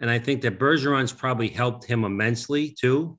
[0.00, 3.18] and I think that Bergeron's probably helped him immensely too,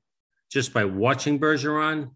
[0.50, 2.10] just by watching Bergeron.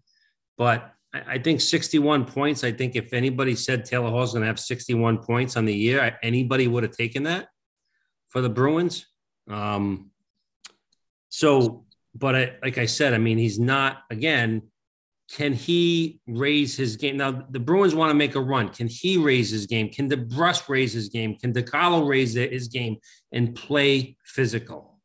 [0.57, 2.63] But I, think 61 points.
[2.63, 6.19] I think if anybody said Taylor Hall's going to have 61 points on the year,
[6.23, 7.49] anybody would have taken that
[8.29, 9.07] for the Bruins.
[9.49, 10.11] Um,
[11.29, 14.63] so, but I, like I said, I mean, he's not, again,
[15.33, 17.17] can he raise his game?
[17.17, 18.69] Now, the Bruins want to make a run.
[18.69, 19.89] Can he raise his game?
[19.89, 21.37] Can DeBrusk raise his game?
[21.37, 22.97] Can DeCarlo raise his game
[23.33, 24.99] and play physical?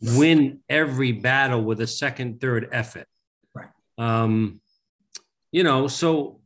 [0.00, 3.06] Win every battle with a second, third effort.
[3.54, 3.68] Right.
[3.96, 4.60] Um,
[5.54, 6.40] you know, so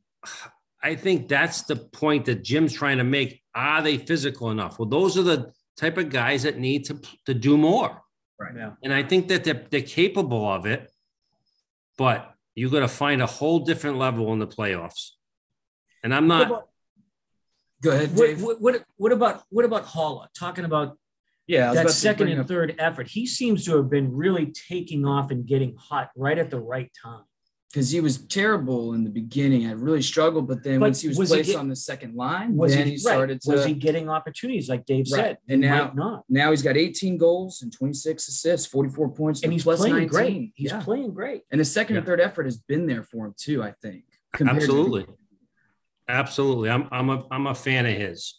[0.82, 3.42] I think that's the point that Jim's trying to make.
[3.54, 4.78] Are they physical enough?
[4.78, 8.02] Well, those are the type of guys that need to to do more.
[8.38, 8.76] Right now.
[8.84, 10.92] And I think that they're, they're capable of it,
[11.96, 15.12] but you got to find a whole different level in the playoffs.
[16.04, 16.46] And I'm not.
[16.46, 16.68] about,
[17.80, 18.42] Go ahead, what, Dave.
[18.42, 20.26] what, what, what about what about Haula?
[20.38, 20.98] Talking about
[21.46, 25.06] yeah, that about second and up- third effort, he seems to have been really taking
[25.06, 27.24] off and getting hot right at the right time.
[27.70, 29.66] Because he was terrible in the beginning.
[29.66, 31.76] I really struggled, but then But once he was, was he placed get- on the
[31.76, 33.40] second line, Was then he, he, started right.
[33.42, 33.50] to.
[33.52, 35.20] Was he getting opportunities like Dave Right.
[35.20, 35.38] said?
[35.48, 36.24] And now- not.
[36.30, 40.08] now he's got 18 goals and 26 assists, 44 points, And he's plus playing 19.
[40.08, 40.52] great.
[40.54, 40.80] He's yeah.
[40.82, 41.42] playing great.
[41.50, 41.98] and his second Yeah.
[41.98, 43.62] and third effort has been there for him too.
[43.62, 44.04] I think.
[44.32, 45.06] compared to the Absolutely.
[46.08, 46.70] Absolutely.
[46.70, 48.34] I'm, I'm a, I'm a fan of his.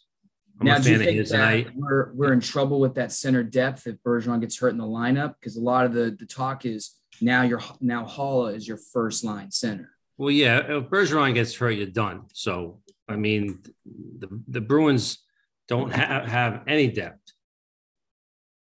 [0.60, 1.32] I'm now, a do you fan of think his.
[1.32, 4.78] And I, we're we're in trouble with that center depth if Bergeron gets hurt in
[4.78, 5.36] the lineup?
[5.40, 9.24] Because a lot of the the talk is now you're now Haula is your first
[9.24, 9.92] line center.
[10.18, 12.24] well, yeah, if Bergeron gets hurt, you're done.
[12.34, 15.20] So, I mean, the, the Bruins
[15.68, 17.34] don't have, have any depth.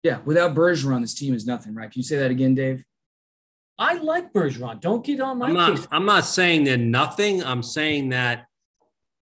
[0.02, 1.90] Yeah, without Bergeron, this team is nothing, right?
[1.90, 2.84] Can you say that again, Dave?
[3.78, 4.80] I like Bergeron.
[4.80, 5.86] Don't get on my I'm not, case.
[5.90, 7.42] I'm not saying they're nothing.
[7.44, 8.46] I'm saying that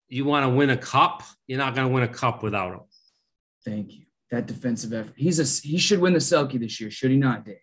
[0.09, 1.23] you want to win a cup.
[1.47, 2.81] You're not going to win a cup without him.
[3.63, 4.05] Thank you.
[4.31, 5.13] That defensive effort.
[5.15, 7.57] He's a he should win the Selke this year, should he not, Dave?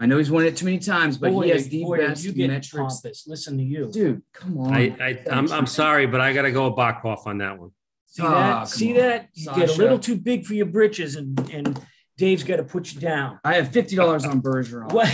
[0.00, 2.24] I know he's won it too many times, but Boy, he has the boy, best
[2.24, 2.70] you get metrics.
[3.00, 3.24] pompous.
[3.26, 3.90] Listen to you.
[3.90, 4.72] Dude, come on.
[4.72, 7.70] I, I, I'm, I'm sorry, but I got to go Bakhoff on that one.
[8.06, 8.68] See Ah, that?
[8.68, 8.96] See on.
[8.98, 9.28] that?
[9.34, 11.80] You get a little too big for your britches, and and
[12.16, 13.40] Dave's got to put you down.
[13.44, 14.92] I have fifty dollars on Bergeron.
[14.92, 15.08] What?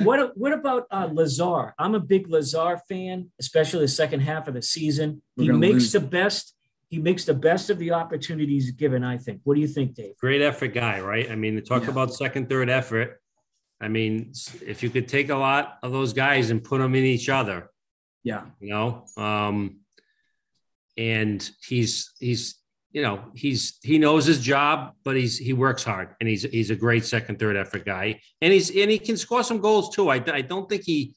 [0.00, 1.74] What, what about uh, Lazar?
[1.78, 5.20] I'm a big Lazar fan, especially the second half of the season.
[5.36, 5.92] We're he makes lose.
[5.92, 6.54] the best.
[6.88, 9.04] He makes the best of the opportunities given.
[9.04, 9.40] I think.
[9.44, 10.16] What do you think, Dave?
[10.18, 11.30] Great effort guy, right?
[11.30, 11.90] I mean, to talk Yeah.
[11.90, 13.19] about second, third effort.
[13.80, 14.32] I mean,
[14.66, 17.70] if you could take a lot of those guys and put them in each other,
[18.22, 19.80] Yeah, you know, um,
[20.96, 22.56] and he's he's
[22.92, 26.70] you know he's he knows his job, but he's he works hard and he's he's
[26.70, 30.10] a great second, third effort guy, and he's and he can score some goals too.
[30.10, 31.14] I I don't think he.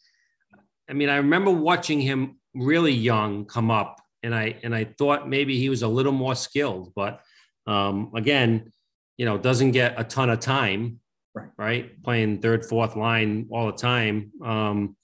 [0.90, 5.28] I mean, I remember watching him really young come up, and I and I thought
[5.28, 7.22] maybe he was a little more skilled, but
[7.68, 8.72] um, again,
[9.18, 11.00] you know, doesn't get a ton of time,
[11.36, 11.50] Right.
[11.58, 14.32] Right, playing third, fourth line all the time.
[14.44, 14.96] Um,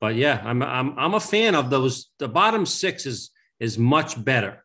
[0.00, 2.10] but yeah, I'm I'm I'm a fan of those.
[2.18, 4.64] The bottom six is is much better.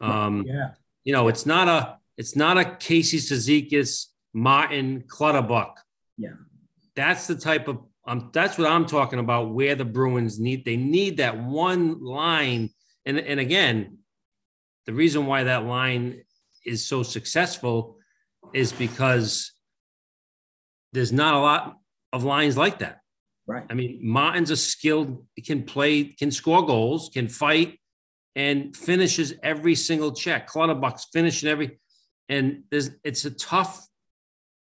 [0.00, 0.70] Um, Yeah.
[1.04, 5.78] you know, it's not a it's not a Casey Cizikas, Martin Clutterbuck.
[6.16, 6.34] Yeah.
[6.96, 9.50] That's the type of um, that's what I'm talking about.
[9.54, 12.70] Where the Bruins need they need that one line,
[13.06, 13.98] and and again,
[14.86, 16.22] the reason why that line
[16.64, 17.98] is so successful
[18.54, 19.52] is because
[20.92, 21.76] there's not a lot
[22.12, 23.00] of lines like that.
[23.46, 23.64] right.
[23.70, 27.78] I mean, Martin's a skilled, can play, can score goals, can fight,
[28.34, 30.48] and finishes every single check.
[30.48, 31.78] Clutterbuck's finishing every,
[32.28, 33.86] and there's it's a tough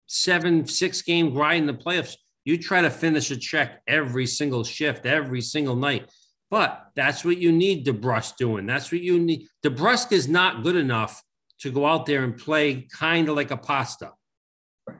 [0.07, 2.16] seven, six game grind in the playoffs.
[2.44, 6.11] You try to finish a check every single shift, every single night.
[6.50, 8.66] But that's what you need DeBrusk doing.
[8.66, 9.48] That's what you need.
[9.64, 11.22] DeBrusk is not good enough
[11.61, 14.12] to go out there and play kind of like a pasta.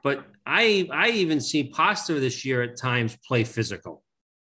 [0.03, 4.03] But I I even see Pasta this year at times play physical.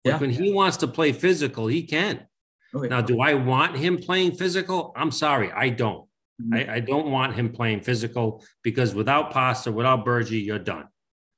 [0.05, 0.19] Like Yeah.
[0.19, 2.27] when he wants to play physical, he can.
[2.75, 2.89] Oh, yeah.
[2.91, 4.93] Now, do I want him playing physical?
[4.97, 6.09] I'm sorry, I don't.
[6.43, 6.55] Mhm.
[6.69, 10.87] I, I don't want him playing physical because without Pasta, without Bergie, you're done.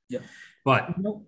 [0.09, 0.19] Yeah.
[0.65, 1.25] But You know,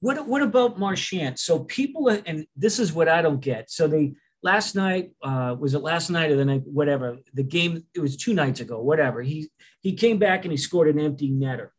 [0.00, 1.38] What what about Marchand?
[1.38, 3.70] So people, and this is what I don't get.
[3.70, 4.12] So they
[4.44, 7.16] last night uh, was it last night or the night, whatever.
[7.32, 9.22] The game it was two nights ago, whatever.
[9.22, 11.70] He he came back and he scored an empty netter,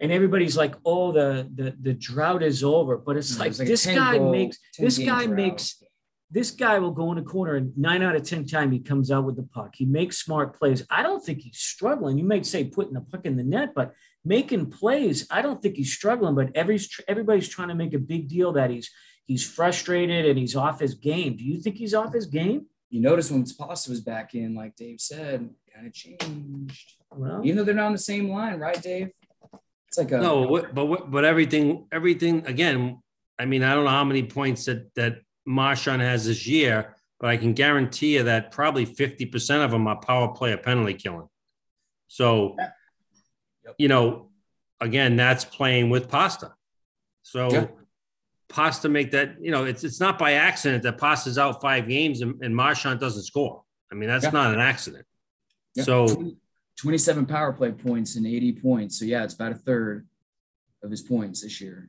[0.00, 3.86] and everybody's like, "Oh, the the the drought is over." But it's like, like this
[3.86, 5.36] guy goal- makes this guy drought.
[5.36, 5.82] makes
[6.28, 9.12] this guy will go in a corner and nine out of 10 time he comes
[9.12, 9.74] out with the puck.
[9.76, 10.84] He makes smart plays.
[10.90, 12.18] I don't think he's struggling.
[12.18, 13.92] You might say putting the puck in the net, but
[14.24, 18.28] making plays, I don't think he's struggling, but every, everybody's trying to make a big
[18.28, 18.90] deal that he's,
[19.26, 21.36] he's frustrated and he's off his game.
[21.36, 22.66] Do you think he's off his game?
[22.90, 26.92] You notice when Pasta was back in, like Dave said, kind of changed.
[27.10, 29.10] Well, Even though they're not on the same line, right, Dave?
[29.88, 33.02] It's like a no, but but everything, everything again.
[33.38, 37.30] I mean, I don't know how many points that that Marchand has this year, but
[37.30, 40.94] I can guarantee you that probably fifty percent of them are power play or penalty
[40.94, 41.28] killing.
[42.08, 42.56] So,
[43.78, 44.30] you know,
[44.80, 46.54] again, that's playing with Pasta.
[47.22, 47.66] So, Yeah.
[48.48, 49.36] Pasta make that.
[49.40, 53.00] You know, it's it's not by accident that Pasta's out five games and, and Marchand
[53.00, 53.62] doesn't score.
[53.90, 54.30] I mean, that's Yeah.
[54.30, 55.04] not an accident.
[55.74, 55.84] Yeah.
[55.84, 56.06] So.
[56.06, 56.36] 20
[56.78, 58.98] 27 power play points and 80 points.
[58.98, 60.06] So yeah, it's about a third
[60.82, 61.88] of his points this year.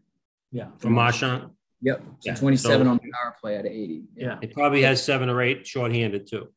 [0.51, 0.69] yeah.
[0.77, 1.49] for Marchand.
[1.81, 1.99] Yep.
[1.99, 4.03] So Yeah, 27 so- on the power play out of 80.
[4.15, 4.39] Yeah.
[4.41, 6.53] It probably has seven or eight shorthanded too.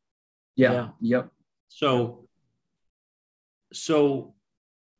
[0.54, 0.72] Yeah.
[0.72, 0.88] Yeah.
[1.00, 1.30] Yep.
[1.70, 2.28] So,
[3.72, 4.34] so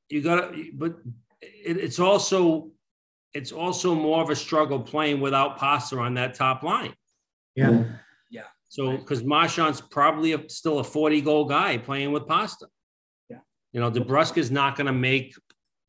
[0.09, 0.97] you got to, but
[1.41, 2.71] it, it's also,
[3.35, 6.95] it's also more of a struggle playing without Pasta on that top line.
[7.55, 7.85] Yeah.
[8.31, 8.43] Yeah.
[8.69, 12.67] So, because Marchand's probably a, still a 40 goal guy playing with Pasta.
[13.29, 13.39] Yeah.
[13.73, 15.35] You know, DeBrusk is not going to make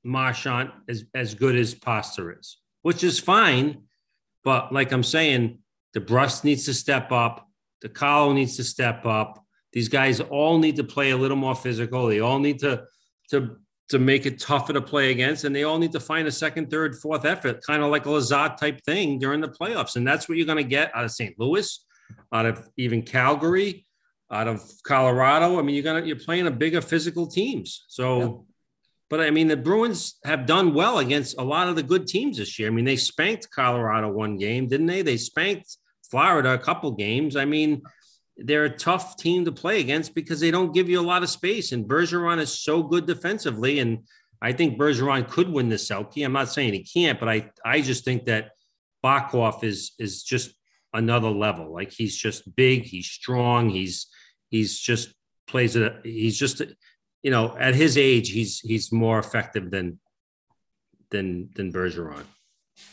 [0.04, 3.84] Marchand as, as good as Pasta is, which is fine.
[4.44, 5.60] But like I'm saying,
[5.96, 7.48] DeBrusk needs to step up.
[7.84, 9.44] DeCarlo needs to step up.
[9.74, 12.08] These guys all need to play a little more physical.
[12.08, 12.84] They all need to,
[13.30, 13.58] to,
[13.92, 16.70] to make it tougher to play against, and they all need to find a second,
[16.70, 19.96] third, fourth effort, kind of like a Lazard type thing during the playoffs.
[19.96, 21.40] And that's what you're going to get out of St.
[21.40, 21.86] Louis
[22.34, 23.86] out of even Calgary,
[24.32, 25.58] out of Colorado.
[25.60, 27.86] I mean, you're gonna you're playing a bigger physical teams.
[27.88, 28.28] So, Yeah.
[29.10, 32.38] but I mean, the Bruins have done well against a lot of the good teams
[32.38, 32.68] this year.
[32.68, 35.02] I mean, they spanked Colorado one game, didn't they?
[35.02, 35.78] They spanked
[36.10, 37.36] Florida a couple games.
[37.36, 37.82] I mean,
[38.46, 41.30] they're a tough team to play against because they don't give you a lot of
[41.30, 41.72] space.
[41.72, 44.00] And Bergeron is so good defensively, and
[44.42, 46.26] I think Bergeron could win the Selke.
[46.26, 48.52] I'm not saying he can't, but I I just think that
[49.04, 50.54] Barkov is is just
[50.94, 51.72] another level.
[51.74, 54.08] Like he's just big, he's strong, he's
[54.50, 55.14] he's just
[55.48, 55.94] plays it.
[56.04, 56.62] He's just
[57.24, 60.00] you know at his age he's he's more effective than
[61.12, 62.26] than than Bergeron.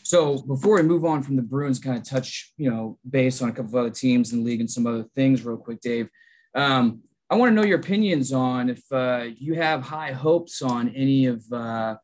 [0.02, 3.48] So before we move on from the Bruins, kind of touch, you know, base on
[3.48, 6.08] a couple of other teams in the league and some other things real quick, Dave.
[6.54, 10.88] Um, I want to know your opinions on if uh, you have high hopes on
[10.90, 11.96] any of uh,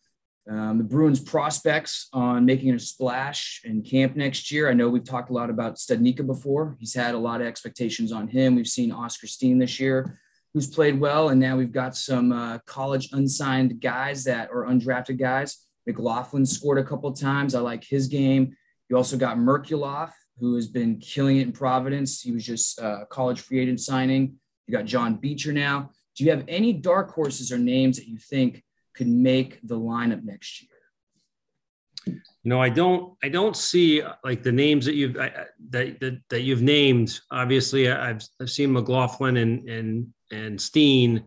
[0.50, 4.68] um, the Bruins prospects on making a splash in camp next year.
[4.68, 6.76] I know we've talked a lot about Studnicka before.
[6.78, 8.54] He's had a lot of expectations on him.
[8.54, 10.20] We've seen Oscar Steen this year,
[10.52, 15.18] who's played well, and now we've got some uh, college unsigned guys that or undrafted
[15.18, 15.63] guys.
[15.86, 17.54] McLaughlin scored a couple times.
[17.54, 18.56] I like his game.
[18.88, 22.20] You also got Merkulov, who has been killing it in Providence.
[22.20, 24.34] He was just uh, a college free agent signing.
[24.66, 25.90] You got John Beecher now.
[26.16, 28.62] Do you have any dark horses or names that you think
[28.94, 32.20] could make the lineup next year?
[32.44, 36.42] Know, I don't, I don't see like the names that you've I, that, that that
[36.42, 37.18] you've named.
[37.30, 41.24] Obviously, I've I've seen McLaughlin and and and Steen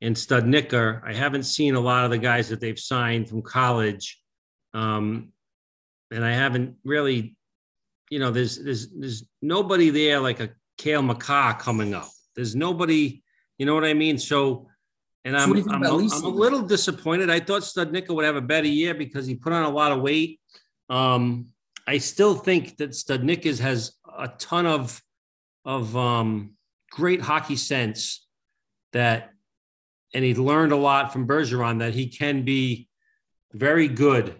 [0.00, 1.02] and Studnicka.
[1.04, 4.20] I haven't seen a lot of the guys that they've signed from college,
[4.74, 5.32] um,
[6.10, 7.36] and I haven't really,
[8.10, 12.08] you know, there's there's there's nobody there like a Cale Makar coming up.
[12.34, 13.22] There's nobody,
[13.58, 14.18] you know what I mean?
[14.18, 14.66] So.
[15.26, 15.98] And I'm, what do you think I'm, a?
[15.98, 17.28] I'm a little disappointed.
[17.28, 20.00] I thought Studnicka would have a better year because he put on a lot of
[20.00, 20.40] weight.
[20.88, 21.48] Um,
[21.86, 25.02] I still think that Studnicka has a ton of
[25.66, 26.52] of um,
[26.90, 28.26] great hockey sense
[28.94, 29.34] that,
[30.14, 32.88] and he learned a lot from Bergeron that he can be
[33.52, 34.36] very good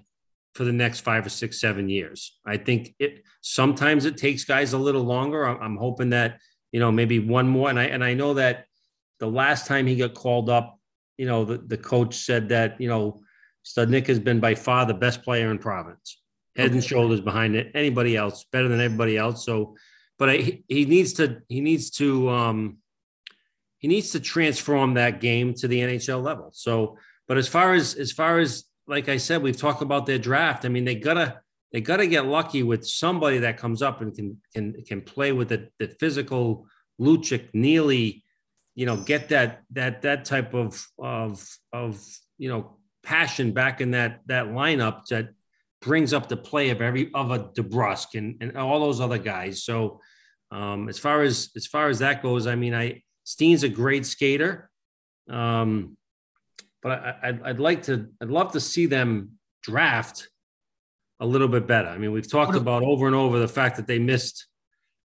[0.54, 2.38] for the next five or six, seven years.
[2.44, 5.44] I think it sometimes it takes guys a little longer.
[5.46, 6.40] I'm, I'm hoping that
[6.72, 8.66] you know maybe one more, and I and I know that
[9.20, 10.78] the last time he got called up,
[11.18, 13.20] you know, the, the coach said that, you know,
[13.64, 16.20] Studnick has been by far the best player in Providence,
[16.56, 17.70] head and shoulders behind it.
[17.74, 19.44] Anybody else better than everybody else.
[19.44, 19.76] So,
[20.18, 22.78] but I, he- he needs to, he needs to, um,
[23.81, 26.51] he needs to transform that game to the NHL level.
[26.53, 30.19] So, but as far as, as far as, like I said, we've talked about their
[30.19, 30.64] draft.
[30.64, 31.40] I mean, they gotta,
[31.73, 35.49] they gotta get lucky with somebody that comes up and can, can, can play with
[35.49, 36.66] the, the physical
[37.01, 38.23] Lucic, Neely,
[38.75, 42.03] you know, get that that that type of of of
[42.38, 45.31] you know passion back in that that lineup that
[45.83, 49.64] brings up the play of every of a DeBrusk and, and all those other guys.
[49.64, 50.01] So
[50.51, 54.05] um, as far as as far as that goes, I mean, I Steen's a great
[54.05, 54.69] skater,
[55.29, 55.97] um,
[56.83, 60.29] but I, I'd, I'd like to I'd love to see them draft
[61.21, 61.87] a little bit better.
[61.87, 64.47] I mean, we've talked about over and over the fact that they missed,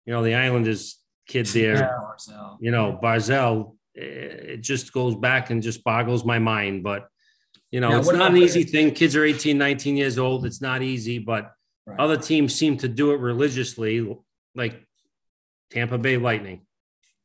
[0.05, 2.57] you know, the Islanders kid there Barzal.
[2.59, 6.83] you know, Barzal, eh, it just goes back and just boggles my mind.
[6.83, 7.07] But,
[7.71, 8.91] you know, Now, it's not an easy thing.
[8.91, 10.45] Kids are 18, 19 years old.
[10.45, 11.51] It's not easy, but
[11.87, 11.99] Right.
[11.99, 14.07] other teams seem to do it religiously,
[14.53, 14.85] like
[15.71, 16.67] Tampa Bay Lightning.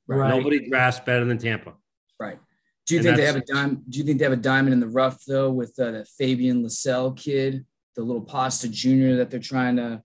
[0.09, 0.29] Right.
[0.29, 1.75] Nobody drafts better than Tampa.
[2.21, 2.39] Right.
[2.87, 3.83] Do you And think they have a dime?
[3.89, 6.63] Do you think they have a diamond in the rough though with uh, the Fabian
[6.63, 7.65] Lysell kid,
[7.97, 10.03] the little Pasta Junior that they're trying to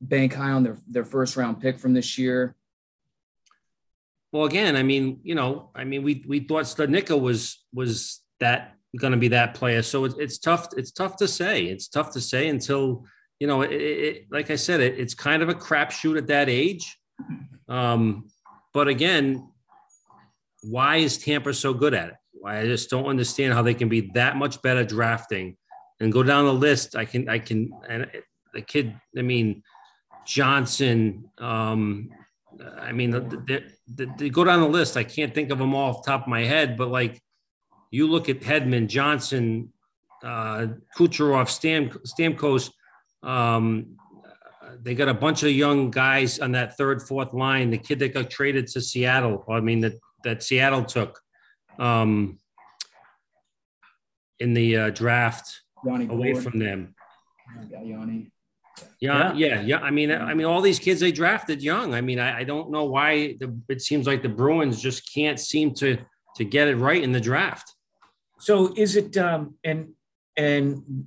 [0.00, 2.54] bank high on their their first round pick from this year?
[4.30, 8.76] Well, again, I mean, you know, I mean, we we thought Studnicka was was that
[8.98, 9.82] going to be that player.
[9.82, 10.68] So it's it's tough.
[10.76, 11.64] It's tough to say.
[11.64, 13.04] It's tough to say until
[13.40, 13.62] you know.
[13.62, 16.96] It, it, it- like I said, it, it's kind of a crapshoot at that age.
[17.68, 18.28] Um,
[18.72, 19.48] but again,
[20.62, 22.14] why is Tampa so good at it?
[22.32, 25.56] Why I just don't understand how they can be that much better drafting
[26.00, 26.96] and go down the list.
[26.96, 28.08] I can I can and
[28.52, 28.94] the kid.
[29.16, 29.62] I mean,
[30.26, 31.30] Johnson.
[31.38, 32.10] Um,
[32.78, 33.10] I mean,
[33.46, 34.96] they, they, they go down the list.
[34.96, 37.20] I can't think of them all off the top of my head, but like
[37.90, 39.72] you look at Hedman, Johnson,
[40.22, 40.66] uh,
[40.96, 42.70] Kucherov, Stam, Stamkos.
[43.22, 43.96] Um,
[44.82, 47.70] they got a bunch of young guys on that third, fourth line.
[47.70, 51.20] The kid that got traded to Seattle, I mean, that, that Seattle took
[51.78, 52.38] um,
[54.40, 56.44] in the uh, draft Yanni away Gourde.
[56.44, 56.94] from them.
[57.70, 58.32] Yeah, Yanni.
[58.98, 59.78] Yeah, yeah, yeah.
[59.78, 61.94] I mean, I mean, all these kids they drafted young.
[61.94, 65.38] I mean, I, I don't know why the, it seems like the Bruins just can't
[65.38, 65.98] seem to
[66.36, 67.74] to get it right in the draft.
[68.38, 69.90] So is it um and
[70.36, 71.06] and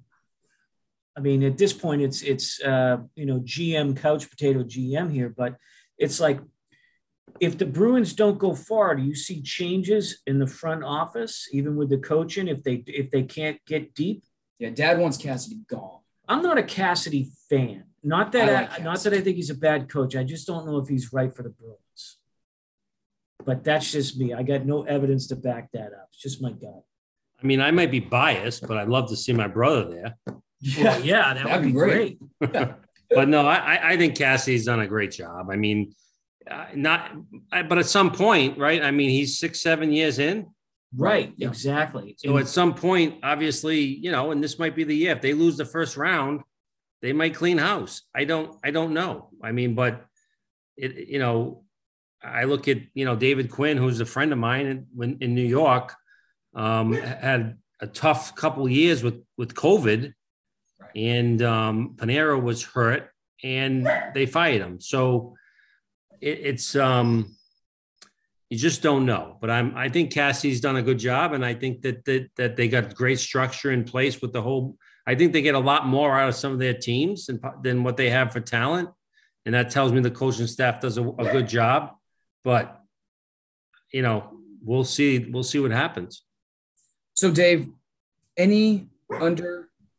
[1.18, 5.30] I mean at this point it's it's uh you know GM couch potato GM here,
[5.30, 5.56] but
[5.98, 6.40] it's like
[7.40, 11.76] if the Bruins don't go far, do you see changes in the front office, even
[11.76, 14.24] with the coaching, if they if they can't get deep?
[14.60, 16.00] Yeah, Dad wants Cassidy gone.
[16.28, 17.86] I'm not a Cassidy fan.
[18.04, 20.16] Not that I I, not that I think he's a bad coach.
[20.16, 22.18] I just don't know if he's right for the Bruins.
[23.44, 24.34] But that's just me.
[24.34, 26.10] I got no evidence to back that up.
[26.12, 26.84] It's just my gut.
[27.42, 30.38] I mean, I might be biased, but I'd love to see my brother there.
[30.80, 32.20] Well, yeah, that would That'd be be great.
[32.42, 32.68] great.
[33.10, 35.50] But no, I, I think Cassidy's done a great job.
[35.52, 35.94] I mean,
[36.50, 37.12] uh, not,
[37.52, 38.82] I, but at some point, right?
[38.84, 40.48] I mean, he's six, seven years in.
[40.98, 41.50] Right, Yeah.
[41.50, 42.16] exactly.
[42.18, 45.12] So at some point, obviously, you know, and this might be the year.
[45.12, 46.42] If they lose the first round,
[47.04, 48.02] they might clean house.
[48.16, 49.30] I don't, I don't know.
[49.42, 50.04] I mean, but
[50.76, 51.64] it, you know,
[52.24, 55.36] I look at you know David Quinn, who's a friend of mine in, when in
[55.36, 55.94] New York,
[56.56, 60.14] um, had a tough couple years with with COVID, Right.
[60.96, 63.10] And um, Panarin was hurt,
[63.44, 64.80] and they fired him.
[64.80, 65.36] So
[66.22, 67.36] it, it's um,
[68.50, 69.38] you just don't know.
[69.42, 72.56] But I'm I think Cassie's done a good job, and I think that that that
[72.56, 74.78] they got great structure in place with the whole.
[75.08, 77.84] I think they get a lot more out of some of their teams than, than
[77.84, 78.90] what they have for talent,
[79.46, 81.92] and that tells me the coaching staff does a, a good job.
[82.44, 82.82] But
[83.92, 84.32] you know,
[84.64, 85.20] we'll see.
[85.20, 86.24] We'll see what happens.
[87.14, 87.70] So, Dave,
[88.36, 88.88] any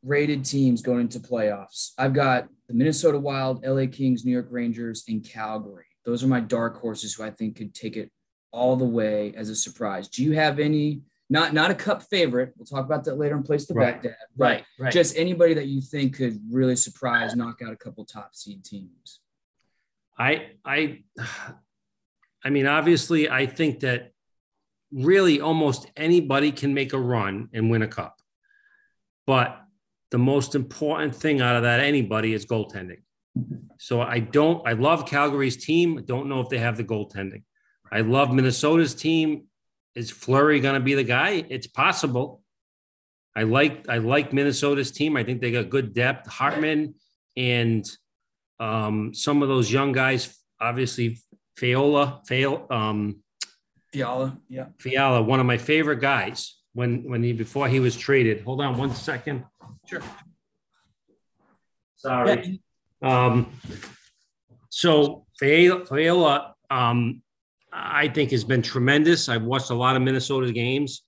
[0.07, 1.93] underrated teams going into playoffs?
[1.99, 5.85] I've got the Minnesota Wild, LA Kings, New York Rangers, and Calgary.
[6.05, 8.11] Those are my dark horses who I think could take it
[8.53, 10.09] all the way as a surprise.
[10.09, 11.03] Do you have any?
[11.29, 12.53] Not not a cup favorite.
[12.57, 14.01] We'll talk about that later in place to Right.
[14.01, 14.15] Dad.
[14.37, 14.93] right, right.
[14.93, 19.19] Just anybody that you think could really surprise, knock out a couple top seed teams.
[20.17, 21.03] I I
[22.45, 24.13] I mean, obviously, I think that
[24.93, 28.21] really almost anybody can make a run and win a cup.
[29.27, 29.61] But
[30.11, 33.03] the most important thing out of that anybody is goaltending.
[33.79, 36.03] So I don't I love Calgary's team.
[36.05, 37.43] Don't know if they have the goaltending.
[37.91, 39.45] I love Minnesota's team.
[39.95, 41.45] Is Fleury going to be the guy?
[41.49, 42.43] It's possible.
[43.35, 45.17] I like I like Minnesota's team.
[45.17, 46.29] I think they got good depth.
[46.29, 46.95] Hartman
[47.37, 47.85] and
[48.59, 51.19] um, some of those young guys, obviously
[51.57, 53.21] Fiala, Fail, um,
[53.93, 54.67] Fiala, yeah.
[54.79, 58.43] Fiala, one of my favorite guys when when he before he was traded.
[58.43, 59.45] Hold on one second.
[59.87, 60.03] Sure.
[61.97, 62.61] Sorry.
[63.03, 63.53] Um,
[64.69, 67.23] so Fiala um,
[67.73, 69.29] I think has been tremendous.
[69.29, 71.03] I've watched a lot of Minnesota games.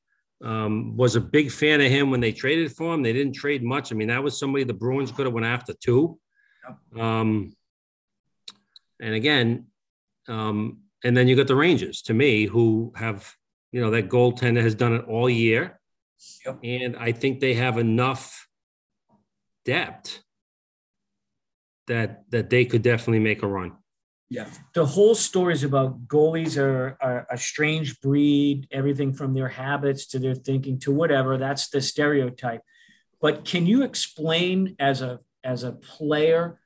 [0.45, 3.03] Um, was a big fan of him when they traded for him.
[3.03, 3.91] They didn't trade much.
[3.91, 6.19] I mean, that was somebody the Bruins could have went after too.
[6.97, 7.57] Um,
[9.01, 9.67] and again,
[10.29, 13.33] um, and then you got the Rangers to me, who have,
[13.73, 15.81] you know, that goaltender has done it all year.
[16.45, 16.59] Yep.
[16.63, 18.48] And I think they have enough
[19.69, 20.23] depth
[21.89, 23.73] that that they could definitely make a run.
[24.31, 24.49] Yeah.
[24.75, 30.07] the whole story is about goalies are, are a strange breed, everything from their habits
[30.09, 31.39] to their thinking to whatever.
[31.39, 32.61] That's the stereotype.
[33.23, 36.61] But can you explain as a as a player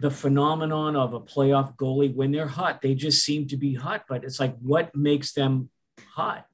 [0.00, 2.82] the phenomenon of a playoff goalie when they're hot?
[2.82, 5.70] They just seem to be hot, but it's like what makes them
[6.16, 6.46] hot?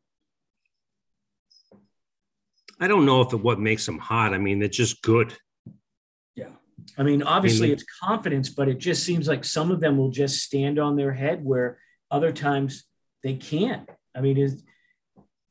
[2.80, 4.34] I don't know if it what makes them hot.
[4.34, 5.34] I mean, they're just good.
[6.86, 6.94] Yeah.
[6.98, 10.10] I mean, obviously Mainly- it's confidence, but it just seems like some of them will
[10.10, 11.78] just stand on their head where
[12.10, 12.84] other times
[13.22, 13.88] they can't.
[14.14, 14.62] I mean, is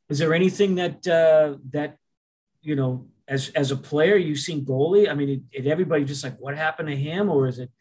[0.10, 1.98] is there anything that uh, that
[2.62, 5.10] you know as as a player you've seen goalie?
[5.10, 7.72] I mean, it, it everybody just like what happened to him, or is it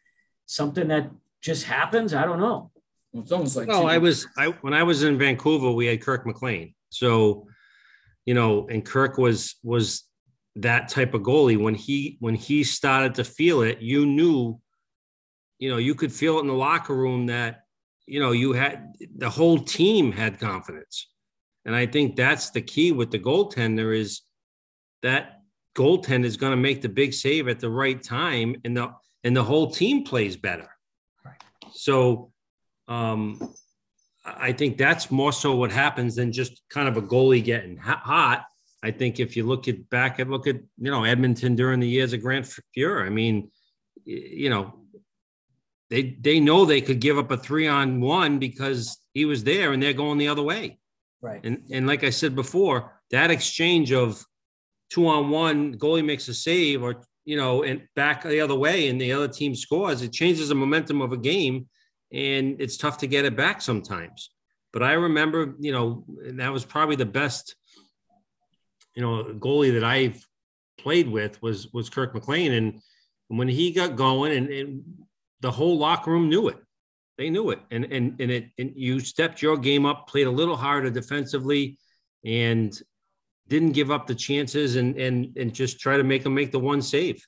[0.47, 2.15] something that just happens?
[2.15, 2.71] I don't know.
[3.13, 6.01] Well, it's almost like Well, I was I when I was in Vancouver, we had
[6.01, 6.75] Kirk McLean.
[6.89, 7.47] So,
[8.25, 10.05] you know, and Kirk was was
[10.57, 11.61] that type of goalie.
[11.61, 14.61] When he when he started to feel it, you knew,
[15.59, 17.65] you know, you could feel it in the locker room that,
[18.07, 21.09] you know, you had the whole team had confidence.
[21.65, 24.23] And I think that's the key with the goaltender is
[25.03, 25.43] that
[25.77, 28.93] goaltender is going to make the big save at the right time and the
[29.25, 30.69] and the whole team plays better.
[31.73, 32.33] So
[32.89, 33.55] um,
[34.25, 38.45] I think that's more so what happens than just kind of a goalie getting hot.
[38.83, 41.89] I think if you look at back and look at you know Edmonton during the
[41.89, 43.51] years of Grant Fuhr, I mean,
[44.05, 44.75] you know,
[45.91, 49.73] they they know they could give up a three on one because he was there
[49.73, 50.79] and they're going the other way.
[51.21, 51.41] Right.
[51.45, 54.25] And and like I said before, that exchange of
[54.91, 58.89] two on one, goalie makes a save or you know, and back the other way
[58.89, 61.69] and the other team scores, it changes the momentum of a game
[62.13, 64.31] and it's tough to get it back sometimes.
[64.73, 67.55] But I remember, you know, and that was probably the best,
[68.95, 70.27] you know, goalie that I've
[70.79, 72.53] played with was was Kirk McLean.
[72.53, 72.83] And
[73.29, 74.83] when he got going and, and
[75.41, 76.59] the whole locker room knew it.
[77.19, 77.61] They knew it.
[77.71, 81.79] And and and it and you stepped your game up, played a little harder defensively,
[82.25, 82.77] and
[83.49, 86.59] didn't give up the chances and and and just try to make them make the
[86.59, 87.25] one save.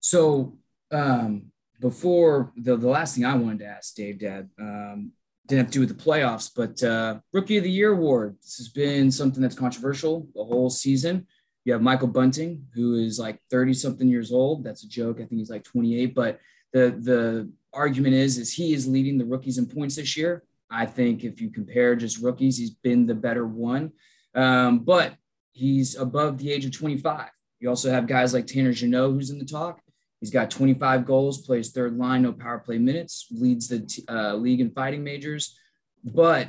[0.00, 0.58] So
[0.90, 5.12] um before the, the last thing I wanted to ask Dave Dad, um,
[5.46, 8.36] didn't have to do with the playoffs, but uh, Rookie of the Year award.
[8.40, 11.26] This has been something that's controversial the whole season.
[11.64, 14.64] You have Michael Bunting, who is like 30 something years old.
[14.64, 15.16] That's a joke.
[15.16, 16.14] I think he's like 28.
[16.14, 16.40] But
[16.72, 20.44] the the argument is, is he is leading the rookies in points this year.
[20.70, 23.92] I think if you compare just rookies, he's been the better one.
[24.34, 25.14] Um, but
[25.52, 27.28] he's above the age of 25.
[27.60, 29.80] You also have guys like Tanner Jeannot, who's in the talk.
[30.24, 34.62] He's got 25 goals, plays third line, no power play minutes, leads the uh, league
[34.62, 35.54] in fighting majors.
[36.02, 36.48] But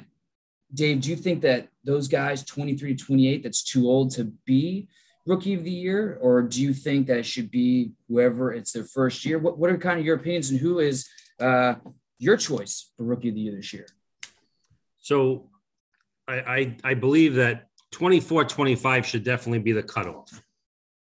[0.73, 4.87] Dave, do you think that those guys, 23 to 28, that's too old to be
[5.25, 6.17] rookie of the year?
[6.21, 9.39] Or do you think that it should be whoever it's their first year?
[9.39, 11.09] What, what are kind of your opinions and who is
[11.41, 11.75] uh,
[12.17, 13.87] your choice for rookie of the year this year?
[14.99, 15.49] So
[16.29, 20.41] I, I, I believe that 24 25 should definitely be the cutoff.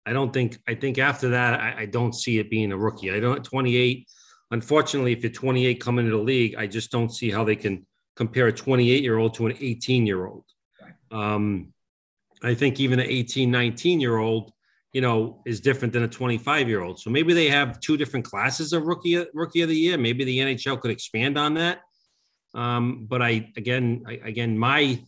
[0.06, 0.58] I don't think.
[0.68, 3.12] I think after that, I, I don't see it being a rookie.
[3.12, 3.42] I don't.
[3.42, 4.06] 28.
[4.50, 7.86] Unfortunately, if you're 28 coming into the league, I just don't see how they can
[8.16, 10.44] compare a 28 year old to an 18 year old.
[11.10, 11.72] Um,
[12.42, 14.52] I think even an 18, 19 year old,
[14.92, 17.00] you know, is different than a 25 year old.
[17.00, 19.96] So maybe they have two different classes of rookie rookie of the year.
[19.96, 21.80] Maybe the NHL could expand on that.
[22.54, 25.02] Um, but I again, I, again, my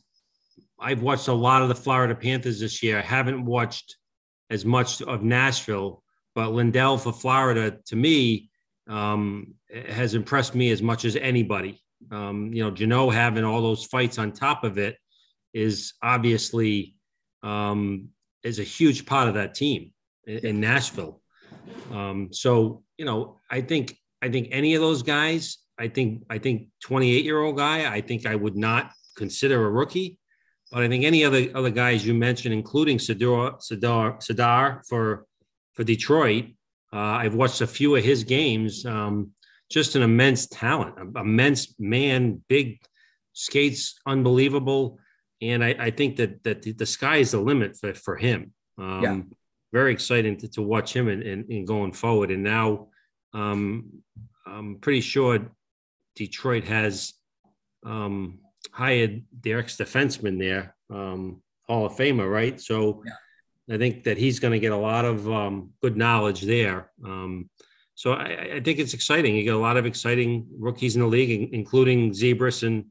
[0.80, 2.98] I've watched a lot of the Florida Panthers this year.
[2.98, 3.96] I haven't watched
[4.50, 6.02] as much of Nashville,
[6.34, 8.50] but Lundell for Florida to me
[8.88, 9.54] um,
[9.88, 11.82] has impressed me as much as anybody.
[12.10, 14.96] Um, you know, Jeannot having all those fights on top of it
[15.52, 16.94] is obviously
[17.42, 18.08] um,
[18.42, 19.92] is a huge part of that team
[20.26, 21.20] in, in Nashville.
[21.92, 26.38] Um, so you know, I think I think any of those guys, I think I
[26.38, 30.18] think 28 year old guy, I think I would not consider a rookie.
[30.72, 35.26] But I think any other other guys you mentioned, including Seider Seider Seider for
[35.74, 36.46] for Detroit,
[36.92, 38.84] uh, I've watched a few of his games.
[38.84, 39.32] Um,
[39.70, 42.80] just an immense talent, immense man, big
[43.32, 44.98] skates, unbelievable.
[45.42, 48.52] And I, I think that that the sky is the limit for, for him.
[48.78, 49.20] Um, yeah.
[49.72, 52.30] Very exciting to, to watch him and, and, and going forward.
[52.30, 52.88] And now
[53.34, 54.02] um,
[54.46, 55.50] I'm pretty sure
[56.14, 57.12] Detroit has
[57.84, 58.38] um,
[58.72, 62.60] hired their ex defenseman there, um, Hall of Famer, right?
[62.60, 63.74] So yeah.
[63.74, 66.90] I think that he's going to get a lot of um, good knowledge there.
[67.04, 67.50] Um,
[67.94, 69.34] so I, I, think it's exciting.
[69.34, 72.86] You get a lot of exciting rookies in the league, including Zegras and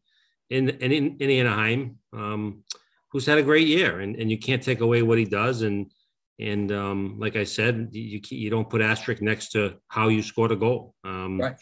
[0.49, 2.63] in, in, in, in Anaheim, um,
[3.11, 5.61] who's had a great year, and, and you can't take away what he does.
[5.61, 5.91] And
[6.37, 10.51] and um, like I said, you you don't put asterisk next to how you scored
[10.51, 10.93] a goal.
[11.03, 11.55] Um, right.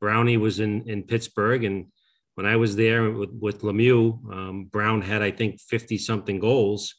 [0.00, 1.86] Brownie was in in Pittsburgh, and
[2.34, 6.94] when I was there with, with Lemieux, um, Brown had, I think, 50 something goals.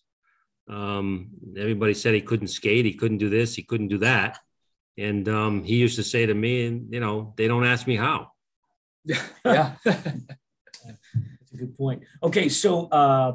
[0.70, 4.40] Um, everybody said he couldn't skate, he couldn't do this, he couldn't do that.
[4.98, 7.96] And um, he used to say to me, and you know, they don't ask me
[7.96, 8.32] how.
[9.46, 9.76] Yeah.
[9.84, 12.04] That's a good point.
[12.22, 12.50] Okay.
[12.50, 13.34] So, uh,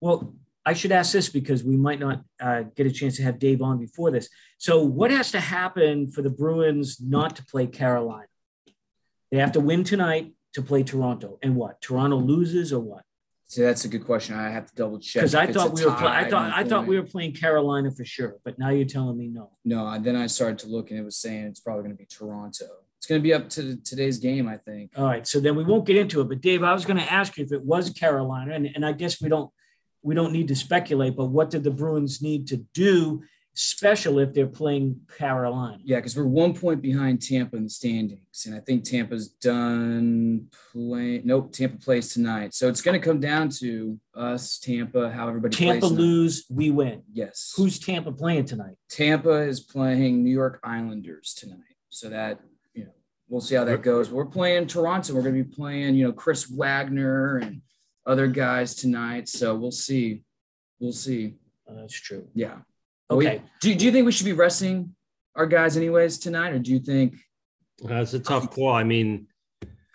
[0.00, 0.34] well,
[0.64, 3.62] I should ask this because we might not uh, get a chance to have Dave
[3.62, 4.28] on before this.
[4.58, 8.26] So, what has to happen for the Bruins not to play Carolina?
[9.30, 11.80] They have to win tonight to play Toronto, and what?
[11.80, 13.04] Toronto loses or what?
[13.46, 14.36] So that's a good question.
[14.36, 15.22] I have to double check.
[15.22, 15.90] Because I thought we were.
[15.90, 19.26] I thought I thought we were playing Carolina for sure, but now you're telling me
[19.26, 19.50] no.
[19.64, 19.88] No.
[19.88, 22.06] And then I started to look, and it was saying it's probably going to be
[22.06, 22.66] Toronto.
[22.98, 24.92] It's going to be up to today's game, I think.
[24.96, 25.26] All right.
[25.26, 26.28] So then we won't get into it.
[26.28, 28.92] But Dave, I was going to ask you if it was Carolina, and, and I
[28.92, 29.50] guess we don't
[30.02, 31.16] we don't need to speculate.
[31.16, 33.22] But what did the Bruins need to do
[33.60, 35.78] special if they're playing Carolina.
[35.84, 40.46] Yeah, because we're one point behind Tampa in the standings, and I think Tampa's done
[40.72, 41.22] playing.
[41.24, 45.54] Nope, Tampa plays tonight, so it's going to come down to us, Tampa, how everybody.
[45.54, 47.02] Tampa lose, we win.
[47.12, 47.52] Yes.
[47.54, 48.76] Who's Tampa playing tonight?
[48.88, 52.40] Tampa is playing New York Islanders tonight, so that
[52.72, 52.92] you know
[53.28, 54.10] we'll see how that goes.
[54.10, 55.14] We're playing Toronto.
[55.14, 57.60] We're going to be playing, you know, Chris Wagner and
[58.06, 59.28] other guys tonight.
[59.28, 60.22] So we'll see.
[60.78, 61.34] We'll see.
[61.68, 62.26] Uh, that's true.
[62.34, 62.56] Yeah.
[63.10, 63.38] Okay.
[63.38, 64.94] We, do, do you think we should be resting
[65.34, 67.14] our guys anyways tonight, or do you think
[67.82, 68.72] That's a tough call.
[68.72, 69.26] I mean,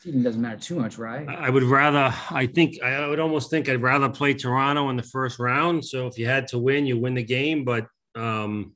[0.05, 1.28] it doesn't matter too much, right?
[1.28, 5.03] I would rather, I think, I would almost think I'd rather play Toronto in the
[5.03, 5.84] first round.
[5.84, 7.63] So if you had to win, you win the game.
[7.66, 8.76] But um,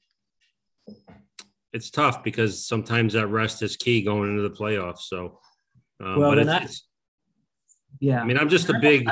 [1.72, 5.02] it's tough because sometimes that rest is key going into the playoffs.
[5.02, 5.40] So,
[6.04, 6.84] um, Well, but then it's, I- it's-
[8.00, 8.22] Yeah.
[8.22, 9.10] I mean, I'm just a big,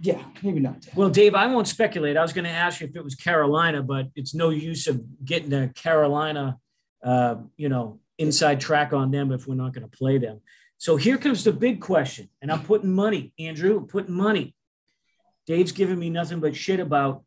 [0.00, 0.86] Yeah, maybe not.
[0.96, 2.16] Well, Dave, I won't speculate.
[2.16, 5.00] I was going to ask you if it was Carolina, but it's no use of
[5.24, 6.58] getting a Carolina,
[7.02, 10.40] uh, you know, inside track on them if we're not going to play them.
[10.78, 14.54] So here comes the big question, and I'm putting money, Andrew, I'm putting money.
[15.46, 17.22] Dave's giving me nothing but shit about.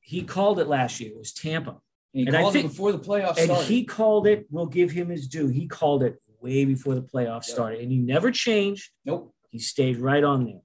[0.00, 1.10] He called it last year.
[1.10, 1.78] It was Tampa, And
[2.14, 3.66] he And I called think- it before the playoffs and started.
[3.68, 4.46] he called it.
[4.50, 5.48] We'll give him his due.
[5.48, 7.54] He called it way before the playoffs Yeah.
[7.54, 8.90] started, and he never changed.
[9.04, 9.34] nope.
[9.52, 10.62] He stayed right on there.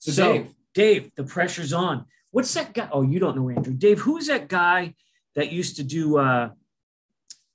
[0.00, 2.04] So, So, Dave, Dave, the pressure's on.
[2.32, 2.88] What's that guy?
[2.92, 3.72] Oh, you don't know Andrew.
[3.72, 4.94] Dave, who's that guy
[5.36, 6.50] that used to do uh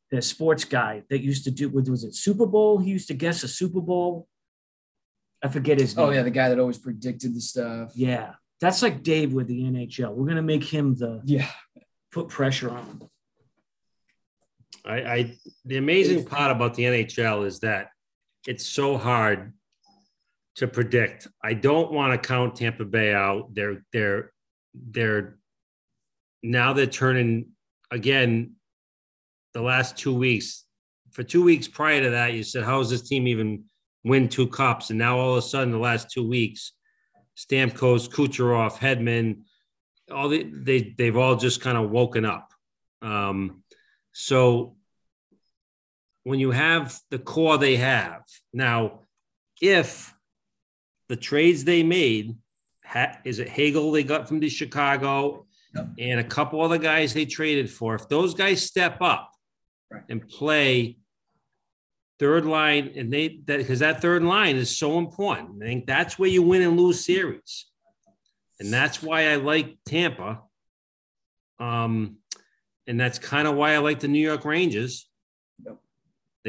[0.09, 2.79] the sports guy that used to do was it Super Bowl?
[2.79, 4.27] He used to guess a Super Bowl.
[5.43, 6.05] I forget his name.
[6.07, 7.91] oh yeah, the guy that always predicted the stuff.
[7.95, 8.33] Yeah.
[8.61, 10.13] That's like Dave with the NHL.
[10.15, 11.49] We're gonna make him the Yeah.
[12.11, 13.01] put pressure on him.
[14.85, 17.89] I, I, the amazing part about the NHL is that
[18.47, 19.53] it's so hard
[20.55, 21.27] to predict.
[21.43, 23.53] I don't want to count Tampa Bay out.
[23.53, 24.31] They're, they're,
[24.73, 25.37] they're,
[26.43, 27.49] now they're turning
[27.91, 28.55] again
[29.53, 30.65] the last two weeks.
[31.11, 33.65] For two weeks prior to that, you said, how does this team even
[34.03, 34.89] win two cups?
[34.89, 36.73] And now all of a sudden, the last two weeks,
[37.37, 39.43] Stamkos, Kucherov, Hedman,
[40.11, 42.51] all the, they they've all just kind of woken up.
[43.01, 43.63] Um,
[44.11, 44.75] so
[46.23, 48.23] when you have the core they have
[48.53, 49.01] now,
[49.61, 50.13] if
[51.09, 52.37] the trades they made,
[53.25, 55.45] is it Hagel they got from the Chicago,
[55.75, 55.87] Yep.
[55.99, 59.31] and a couple other guys they traded for, if those guys step up
[59.91, 60.01] Right.
[60.09, 60.97] and play
[62.17, 65.61] third line, and they that because that third line is so important.
[65.63, 67.65] I think that's where you win and lose series,
[68.59, 70.41] and that's why I like Tampa.
[71.59, 72.17] Um,
[72.87, 75.08] and that's kind of why I like the New York Rangers.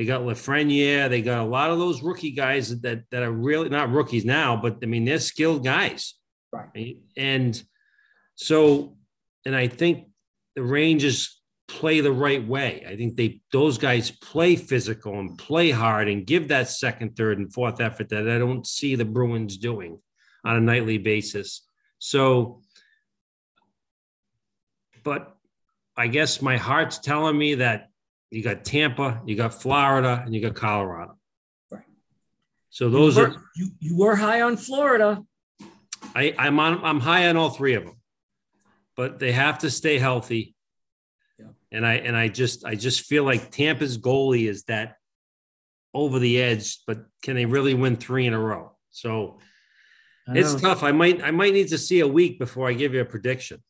[0.01, 1.11] They got Lafreniere.
[1.11, 4.57] They got a lot of those rookie guys that that are really not rookies now,
[4.57, 6.15] but I mean they're skilled guys.
[6.51, 6.97] Right.
[7.19, 7.63] And
[8.35, 8.97] so,
[9.45, 10.09] and I think
[10.57, 11.39] the Rangers
[11.69, 12.83] play the right way.
[12.89, 17.37] I think they those guys play physical and play hard and give that second, third,
[17.37, 20.01] and fourth effort that I don't see the Bruins doing
[20.47, 21.69] on a nightly basis.
[21.99, 22.63] So,
[25.05, 25.37] but
[25.95, 27.90] I guess my heart's telling me that
[28.31, 31.17] you got Tampa, you got Florida, and you got Colorado.
[31.71, 31.83] Right.
[32.71, 35.23] So those you are you, you were high on Florida.
[36.15, 37.97] I, I'm on I'm high on all three of them,
[38.97, 40.55] but they have to stay healthy.
[41.39, 41.47] Yeah.
[41.73, 44.97] And I and I just I just feel like Tampa's goalie is that
[45.93, 48.73] over the edge, but can they really win three in a row?
[48.91, 49.39] So
[50.33, 50.85] it's tough.
[50.85, 53.61] I might I might need to see a week before I give you a prediction.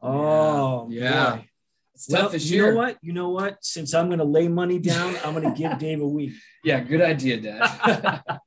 [0.00, 1.36] Oh Yeah.
[1.36, 1.48] boy.
[1.96, 2.72] It's Well, tough this you year.
[2.72, 2.98] know what?
[3.00, 3.56] You know what?
[3.62, 6.34] Since I'm going to lay money down, I'm going to give Dave a week.
[6.62, 8.22] Yeah, good idea, Dad.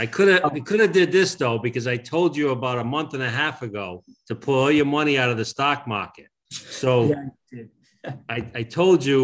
[0.00, 2.84] I could have I could have did this though because I told you about a
[2.84, 6.26] month and a half ago to pull all your money out of the stock market.
[6.50, 7.68] So Yeah, you
[8.04, 8.18] did.
[8.28, 9.18] I, I told you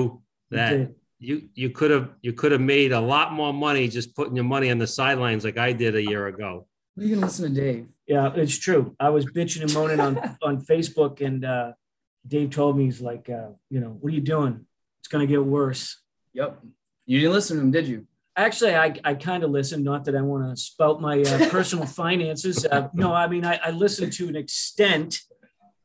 [0.51, 0.95] You that did.
[1.19, 4.45] you you could have you could have made a lot more money just putting your
[4.45, 6.67] money on the sidelines like I did a year ago.
[6.95, 7.87] What are you gonna listen to Dave?
[8.07, 8.95] Yeah, it's true.
[9.01, 11.73] I was bitching and moaning on on Facebook, and uh,
[12.29, 14.67] Dave told me he's like, uh, you know, what are you doing?
[15.01, 16.01] It's going to get worse.
[16.35, 16.61] Yep.
[17.07, 18.07] You didn't listen to him, did you?
[18.37, 19.83] Actually, I, I kind of listened.
[19.83, 22.65] Not that I want to spout my uh, personal finances.
[22.65, 25.21] Uh, no, I mean I, I listened to an extent.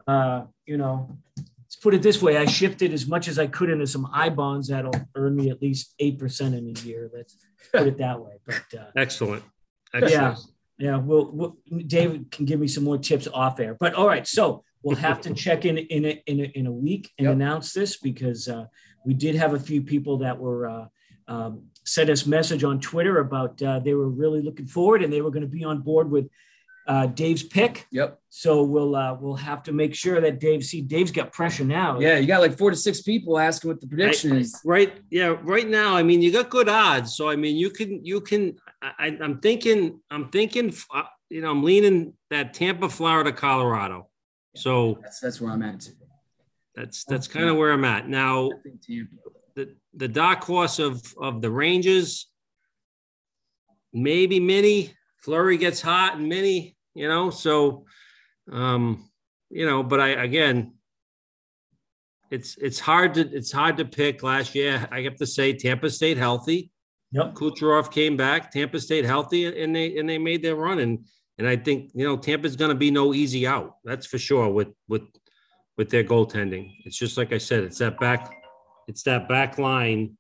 [0.06, 3.72] Uh, you know, let's put it this way: I shifted as much as I could
[3.72, 7.10] into some I bonds that'll earn me at least eight percent in a year.
[7.12, 7.36] Let's
[7.72, 8.34] put it that way.
[8.46, 9.44] But uh, Excellent.
[9.92, 10.12] Excellent.
[10.12, 10.36] Yeah.
[10.78, 13.76] Yeah, well, we'll, David can give me some more tips off air.
[13.80, 16.72] But all right, so we'll have to check in in a, in a, in a
[16.72, 17.34] week and Yep.
[17.34, 18.66] announce this because uh,
[19.06, 20.86] we did have a few people that were uh,
[21.28, 25.22] um, sent us message on Twitter about uh, they were really looking forward and they
[25.22, 26.28] were going to be on board with
[26.86, 27.88] uh, Dave's pick.
[27.92, 28.20] Yep.
[28.30, 31.98] So we'll uh, we'll have to make sure that Dave see Dave's got pressure now.
[32.00, 34.60] Yeah, you got like four to six people asking what the prediction is.
[34.66, 34.92] Right.
[35.10, 35.38] Yeah.
[35.44, 37.16] Right now, I mean, you got good odds.
[37.16, 38.58] So I mean, you can you can.
[38.82, 40.02] I, I'm thinking.
[40.12, 40.74] I'm thinking.
[40.94, 44.10] uh, You know, I'm leaning that Tampa, Florida, Colorado.
[44.56, 45.90] So That's that's where I'm at.
[46.76, 48.48] that's that's kind of where I'm at now.
[48.52, 49.12] I think Tampa.
[49.56, 52.28] The the dark horse of of the Rangers.
[53.94, 57.86] maybe Mini Fleury gets hot and Mini, you know, so
[58.52, 59.10] um,
[59.50, 60.74] you know, but I again,
[62.32, 64.22] it's it's hard to it's hard to pick.
[64.24, 66.72] Last year, I have to say Tampa stayed healthy.
[67.12, 67.36] Yep.
[67.36, 68.52] Kucherov came back.
[68.52, 70.80] Tampa stayed healthy, and they and they made their run.
[70.80, 71.06] And
[71.38, 73.78] and I think you know Tampa's going to be no easy out.
[73.84, 74.50] That's for sure.
[74.50, 75.04] With with
[75.78, 77.64] with their goaltending, it's just like I said.
[77.64, 78.34] It's that back.
[78.88, 80.18] It's that back line.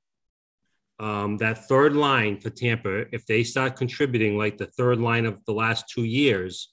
[1.00, 5.44] Um, that third line for Tampa, if they start contributing like the third line of
[5.46, 6.72] the last two years,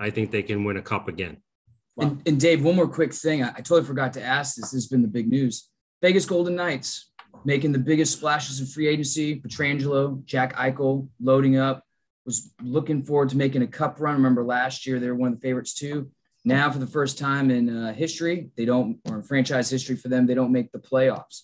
[0.00, 1.36] I think they can win a cup again.
[1.98, 3.44] And, and, Dave, one more quick thing.
[3.44, 4.70] I, I, totally forgot to ask this.
[4.70, 5.68] This has been the big news.
[6.00, 7.10] Vegas Golden Knights
[7.44, 9.40] making the biggest splashes in free agency.
[9.40, 11.84] Pietrangelo, Jack Eichel loading up.
[12.30, 14.14] Was looking forward to making a cup run.
[14.14, 16.10] Remember last year they were one of the favorites too.
[16.44, 20.08] Now, for the first time in uh, history, they don't, or in franchise history for
[20.08, 21.42] them, they don't make the playoffs.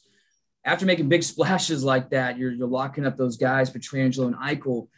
[0.65, 4.89] After making big splashes like that, you're, you're locking up those guys, Pietrangelo and Eichel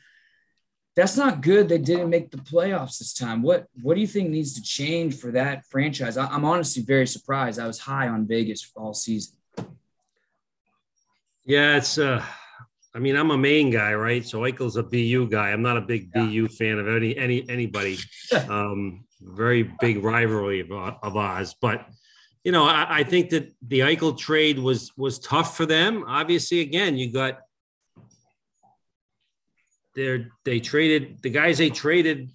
[0.99, 1.68] that's not good.
[1.68, 3.41] They didn't make the playoffs this time.
[3.41, 6.16] What what do you think needs to change for that franchise?
[6.16, 7.61] I, am honestly very surprised.
[7.61, 9.36] I was high on Vegas all season.
[11.45, 12.24] Yeah, it's uh
[12.95, 14.26] I mean, I'm a Maine guy, right?
[14.26, 15.51] So Eichel's a BU guy.
[15.51, 16.24] I'm not a big yeah.
[16.24, 17.99] BU fan of any any anybody.
[18.49, 21.86] um, very big rivalry of, of ours, but
[22.45, 26.05] you know, I, I think that the Eichel trade was was tough for them.
[26.07, 27.41] Obviously, again, you got
[29.95, 32.30] they're they traded the guys they traded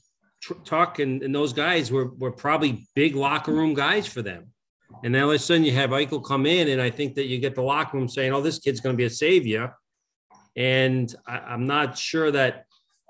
[0.65, 4.47] Tuch and, and those guys were were probably big locker room guys for them.
[5.03, 7.25] And then all of a sudden you have Eichel come in, and I think that
[7.25, 9.73] you get the locker room saying, "Oh, this kid's going to be a savior."
[10.55, 12.65] And I, am not sure that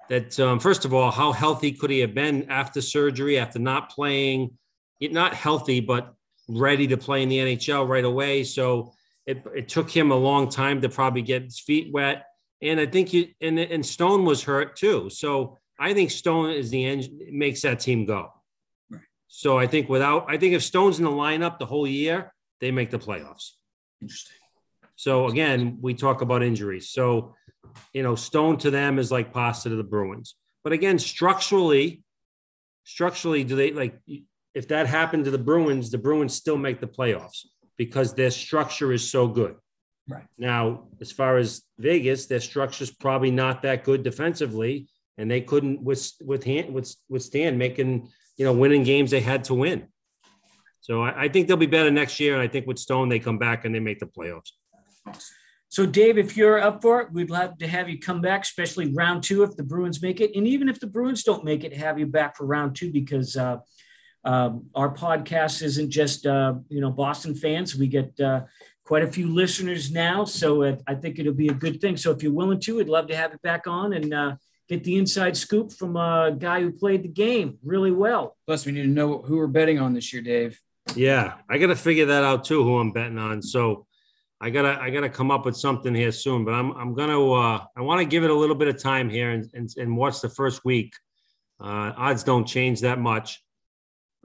[0.10, 3.90] that um, first of all, how healthy could he have been after surgery, after not
[3.90, 4.58] playing,
[5.02, 6.14] not healthy, but
[6.48, 8.44] ready to play in the NHL right away.
[8.44, 8.94] So
[9.26, 12.26] it, it took him a long time to probably get his feet wet
[12.64, 15.10] and I think you and and Stone was hurt too.
[15.10, 18.32] So I think Stone is the engine makes that team go.
[18.90, 19.02] Right.
[19.28, 22.72] So I think without I think if Stone's in the lineup the whole year, they
[22.72, 23.52] make the playoffs.
[24.02, 24.38] Interesting.
[24.96, 26.90] So again, we talk about injuries.
[26.90, 27.36] So
[27.94, 30.36] you know, Stone to them is like pasta to the Bruins.
[30.64, 32.04] But again, structurally,
[32.84, 34.00] structurally, do they like
[34.54, 37.46] if that happened to the Bruins, the Bruins still make the playoffs
[37.78, 39.56] because their structure is so good.
[40.08, 40.26] Right.
[40.38, 44.88] Now, as far as Vegas, their structure's probably not that good defensively,
[45.18, 49.46] and they couldn't with, with hand, with, withstand making, you know, winning games they had
[49.46, 49.88] to win.
[50.82, 52.34] So I, I, think they'll be better next year.
[52.34, 54.52] And I think with Stone, they come back and they make the playoffs.
[55.70, 58.94] So, Dave, if you're up for it, we'd love to have you come back, especially
[58.94, 60.36] round two if the Bruins make it.
[60.36, 63.36] And even if the Bruins don't make it, have you back for round two because
[63.36, 63.58] uh,
[64.24, 67.76] uh, our podcast isn't just, uh, you know, Boston fans.
[67.76, 68.42] We get uh,
[68.84, 70.26] quite a few listeners now.
[70.26, 71.98] So it, I think it'll be a good thing.
[71.98, 74.36] So if you're willing to, we'd love to have it back on and uh,
[74.70, 78.38] get the inside scoop from a guy who played the game really well.
[78.46, 80.60] Plus, we need to know who we're betting on this year, Dave.
[80.96, 82.64] Yeah, I got to figure that out too.
[82.64, 83.42] Who I'm betting on.
[83.42, 83.88] So
[84.44, 86.44] I gotta I gotta come up with something here soon.
[86.44, 89.10] But I'm I'm gonna uh, I want to give it a little bit of time
[89.10, 90.94] here and and, and watch the first week.
[91.62, 93.42] Uh, odds don't change that much.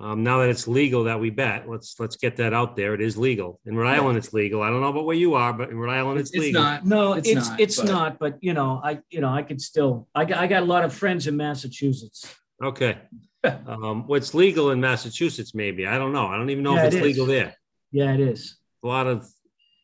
[0.00, 2.94] Um, now that it's legal that we bet, let's let's get that out there.
[2.94, 4.18] It is legal in Rhode Island.
[4.18, 4.60] It's legal.
[4.60, 6.46] I don't know about where you are, but in Rhode Island, it's, legal.
[6.46, 6.62] it's legal.
[6.62, 7.86] Not, no, it's it's not, it's but...
[7.86, 8.18] not.
[8.18, 10.08] But you know, I you know I could still.
[10.14, 12.32] I got, I got a lot of friends in Massachusetts.
[12.62, 12.98] Okay,
[13.66, 15.54] um, what's legal in Massachusetts?
[15.54, 16.26] Maybe I don't know.
[16.26, 17.54] I don't even know yeah, if it's it legal there.
[17.92, 18.56] Yeah, it is.
[18.82, 19.28] A lot of.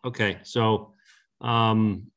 [0.04, 0.92] Okay, so,
[1.40, 2.10] um,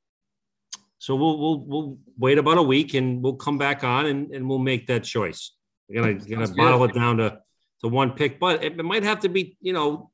[0.97, 4.49] so we'll we'll we'll wait about a week and we'll come back on and, and
[4.49, 5.53] we'll make that choice.
[5.87, 7.39] We're gonna gonna bottle it down to
[7.81, 10.11] to one pick, but it, it might have to be, you know,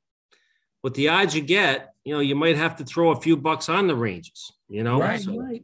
[0.84, 3.70] with the odds you get, you know, you might have to throw a few bucks
[3.70, 5.00] on the Rangers, you know.
[5.00, 5.64] Right, so, right.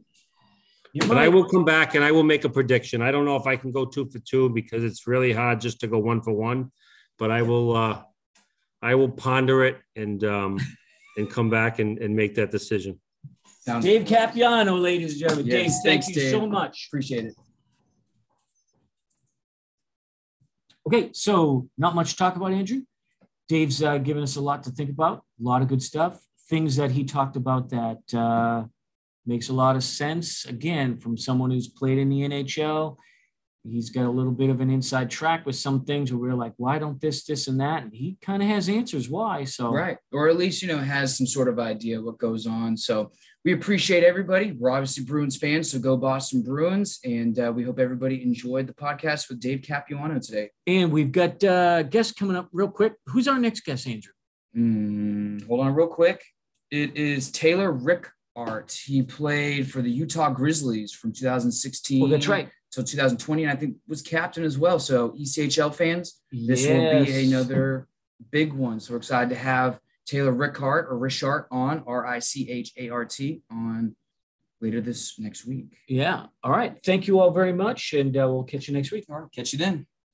[0.92, 1.24] You but might.
[1.24, 3.02] I will come back and I will make a prediction.
[3.02, 5.80] I don't know if I can go two for two because it's really hard just
[5.80, 6.72] to go one for one,
[7.18, 8.02] but I will uh
[8.82, 10.58] I will ponder it and um
[11.16, 13.00] and come back and, and make that decision.
[13.60, 15.46] Sounds Dave Capuano, ladies and gentlemen.
[15.46, 16.30] Yes, Dave, thank you Dave.
[16.30, 16.88] so much.
[16.88, 17.34] Appreciate it.
[20.86, 22.82] Okay, so not much to talk about, Andrew.
[23.48, 26.76] Dave's uh, given us a lot to think about, a lot of good stuff, things
[26.76, 28.64] that he talked about that uh,
[29.26, 30.46] makes a lot of sense.
[30.46, 32.96] Again, from someone who's played in the NHL,
[33.64, 36.54] he's got a little bit of an inside track with some things where we're like,
[36.56, 37.82] why don't this, this, and that?
[37.82, 39.44] And he kind of has answers why.
[39.44, 42.76] So right, or at least you know has some sort of idea what goes on.
[42.76, 43.12] So
[43.44, 44.52] we appreciate everybody.
[44.52, 47.00] We're obviously Bruins fans, so go Boston Bruins.
[47.04, 50.50] And uh, we hope everybody enjoyed the podcast with Dave Capuano today.
[50.66, 52.94] And we've got uh, guests coming up real quick.
[53.06, 54.12] Who's our next guest, Andrew?
[54.56, 56.24] Mm, hold on, real quick.
[56.70, 58.78] It is Taylor Richart.
[58.84, 62.00] He played for the Utah Grizzlies from 2016.
[62.00, 62.48] Well, that's right.
[62.70, 64.78] So 2020, and I think was captain as well.
[64.78, 67.88] So ECHL fans, this will be another
[68.30, 68.78] big one.
[68.78, 72.88] So we're excited to have Taylor Rickard or Richart on R I C H A
[72.90, 73.96] R T on
[74.60, 75.76] later this next week.
[75.88, 76.26] Yeah.
[76.44, 76.78] All right.
[76.84, 79.06] Thank you all very much, and uh, we'll catch you next week.
[79.10, 79.86] All right, catch you then.